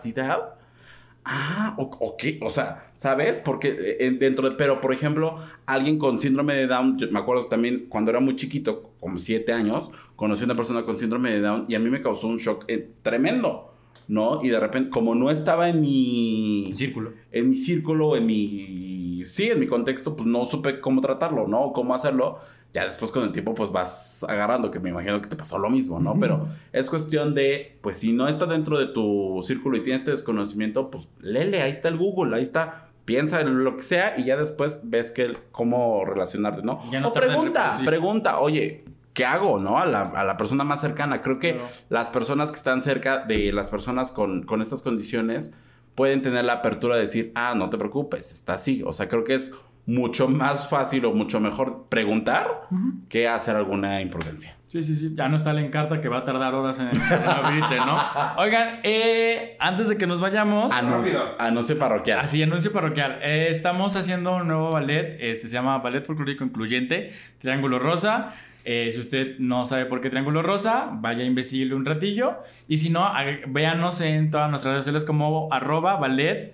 [1.30, 3.42] Ah, o, o qué, o sea, ¿sabes?
[3.42, 7.48] Porque eh, dentro de, pero por ejemplo, alguien con síndrome de Down, yo me acuerdo
[7.48, 11.42] también cuando era muy chiquito, como siete años, conocí a una persona con síndrome de
[11.42, 13.74] Down y a mí me causó un shock eh, tremendo,
[14.08, 14.40] ¿no?
[14.42, 17.12] Y de repente, como no estaba en mi Círculo.
[17.34, 19.24] en mi círculo, en mi.
[19.26, 21.62] Sí, en mi contexto, pues no supe cómo tratarlo, ¿no?
[21.62, 22.40] O cómo hacerlo.
[22.74, 25.70] Ya después con el tiempo, pues vas agarrando, que me imagino que te pasó lo
[25.70, 26.20] mismo, ¿no?
[26.20, 30.12] Pero es cuestión de, pues si no está dentro de tu círculo y tienes este
[30.12, 32.90] desconocimiento, pues lele, ahí está el Google, ahí está.
[33.06, 36.74] Piensa en lo que sea y ya después ves que cómo relacionarte, ¿no?
[37.06, 39.80] O pregunta, pregunta, oye, ¿qué hago, no?
[39.80, 41.22] A la, a la persona más cercana.
[41.22, 41.70] Creo que Claro.
[41.90, 45.52] las personas que están cerca de las personas con, con estas condiciones
[45.96, 48.84] pueden tener la apertura de decir, ah, no te preocupes, está así.
[48.86, 49.52] O sea, creo que es
[49.88, 52.68] mucho más fácil o mucho mejor preguntar
[53.08, 54.58] que hacer alguna imprudencia.
[54.66, 55.14] Sí, sí, sí.
[55.16, 57.98] Ya no está la encarta que va a tardar horas en, en abrirte, ¿no?
[58.38, 60.74] Oigan, eh, antes de que nos vayamos.
[60.74, 62.20] Anuncio, anuncio parroquial.
[62.20, 63.20] Así, anuncio parroquial.
[63.24, 65.18] Eh, estamos haciendo un nuevo ballet.
[65.22, 68.34] Este se llama Ballet Folclórico Incluyente, Triángulo Rosa.
[68.66, 72.40] Eh, si usted no sabe por qué Triángulo Rosa, vaya a investigarle un ratillo.
[72.68, 73.10] Y si no,
[73.48, 76.54] véanos en todas nuestras redes sociales como arroba ballet,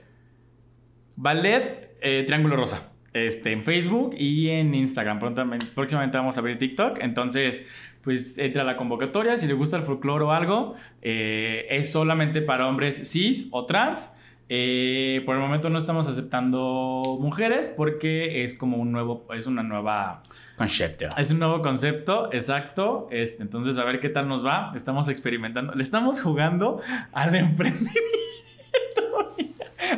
[1.15, 2.92] ballet eh, Triángulo Rosa.
[3.13, 5.19] Este, en Facebook y en Instagram.
[5.19, 6.97] Prontamente, próximamente vamos a abrir TikTok.
[6.99, 7.65] Entonces,
[8.03, 9.37] pues entra a la convocatoria.
[9.37, 14.11] Si le gusta el folclore o algo, eh, es solamente para hombres cis o trans.
[14.49, 19.63] Eh, por el momento no estamos aceptando mujeres porque es como un nuevo, es una
[19.63, 20.21] nueva,
[20.57, 21.07] Concepto.
[21.17, 23.07] es un nuevo concepto, exacto.
[23.09, 24.73] Este, entonces a ver qué tal nos va.
[24.75, 26.81] Estamos experimentando, le estamos jugando
[27.13, 27.93] al emprendimiento,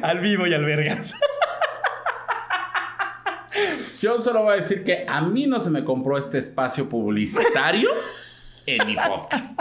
[0.02, 1.16] al vivo y al vergas.
[4.02, 7.90] Yo solo voy a decir que a mí no se me compró este espacio publicitario
[8.68, 9.60] en mi podcast.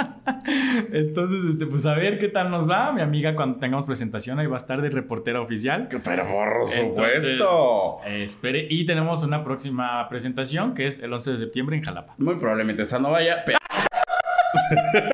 [0.93, 2.93] Entonces, este, pues a ver qué tal nos va.
[2.93, 5.89] Mi amiga, cuando tengamos presentación, ahí va a estar de reportera oficial.
[5.91, 8.01] Pero por Entonces, supuesto.
[8.07, 8.67] eh, espere.
[8.71, 12.15] Y tenemos una próxima presentación que es el 11 de septiembre en Jalapa.
[12.19, 13.59] Muy probablemente esa no vaya, pero...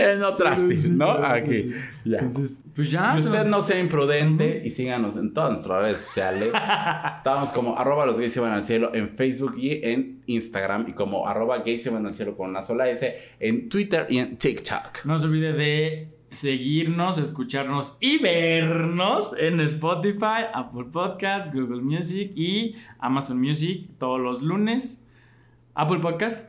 [0.00, 1.10] en otra sí, ¿no?
[1.10, 1.70] Aquí.
[2.04, 2.18] Ya.
[2.18, 3.14] Entonces, pues ya.
[3.16, 6.52] Y usted nos- no sea imprudente y síganos en todas nuestras redes sociales.
[7.18, 10.92] Estamos como arroba los gays se van al cielo en Facebook y en Instagram y
[10.92, 14.36] como arroba gays se van al cielo con una sola S en Twitter y en
[14.36, 15.04] TikTok.
[15.04, 22.76] No se olvide de seguirnos, escucharnos y vernos en Spotify, Apple Podcasts, Google Music y
[23.00, 25.04] Amazon Music todos los lunes.
[25.74, 26.46] Apple Podcasts,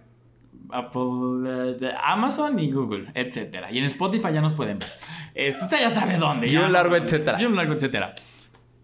[0.71, 3.71] Apple, eh, Amazon y Google, etcétera.
[3.71, 4.89] Y en Spotify ya nos pueden ver.
[5.33, 6.47] Este, usted ya sabe dónde.
[6.47, 6.65] Y ya.
[6.65, 7.41] un largo etcétera.
[7.41, 8.13] Y un largo etcétera.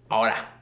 [0.09, 0.61] Ahora,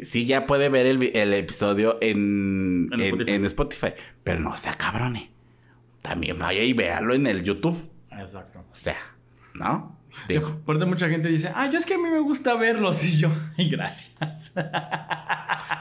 [0.00, 3.32] sí ya puede ver el, episodio en, En en, Spotify.
[3.32, 3.88] en Spotify,
[4.22, 5.30] pero no sea cabrone.
[6.02, 7.76] También vaya y véalo en el YouTube.
[8.10, 8.64] Exacto.
[8.70, 8.96] O sea,
[9.54, 9.97] ¿no?
[10.26, 10.60] Digo.
[10.64, 13.02] Por eso mucha gente dice, ah, yo es que a mí me gusta verlos.
[13.08, 14.52] Y yo, ay, gracias.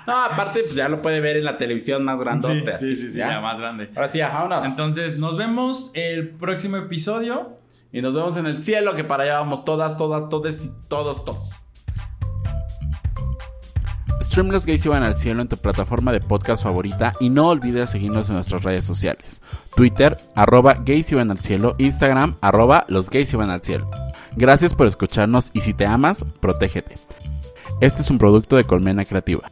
[0.05, 2.47] No, aparte, pues ya lo puede ver en la televisión más grande.
[2.79, 3.89] sí, sí, sí, sí, ya más grande.
[3.95, 4.65] Ahora sí, ya, vámonos.
[4.65, 7.57] Entonces, nos vemos el próximo episodio.
[7.91, 11.23] Y nos vemos en el cielo, que para allá vamos todas, todas, todes y todos,
[11.23, 11.49] todos.
[14.21, 17.91] Stream Los Gays iban al cielo en tu plataforma de podcast favorita y no olvides
[17.91, 19.41] seguirnos en nuestras redes sociales.
[19.75, 23.89] Twitter, arroba gays iban al cielo, Instagram, arroba los gays iban al cielo.
[24.37, 26.93] Gracias por escucharnos y si te amas, protégete.
[27.81, 29.49] Este es un producto de Colmena Creativa.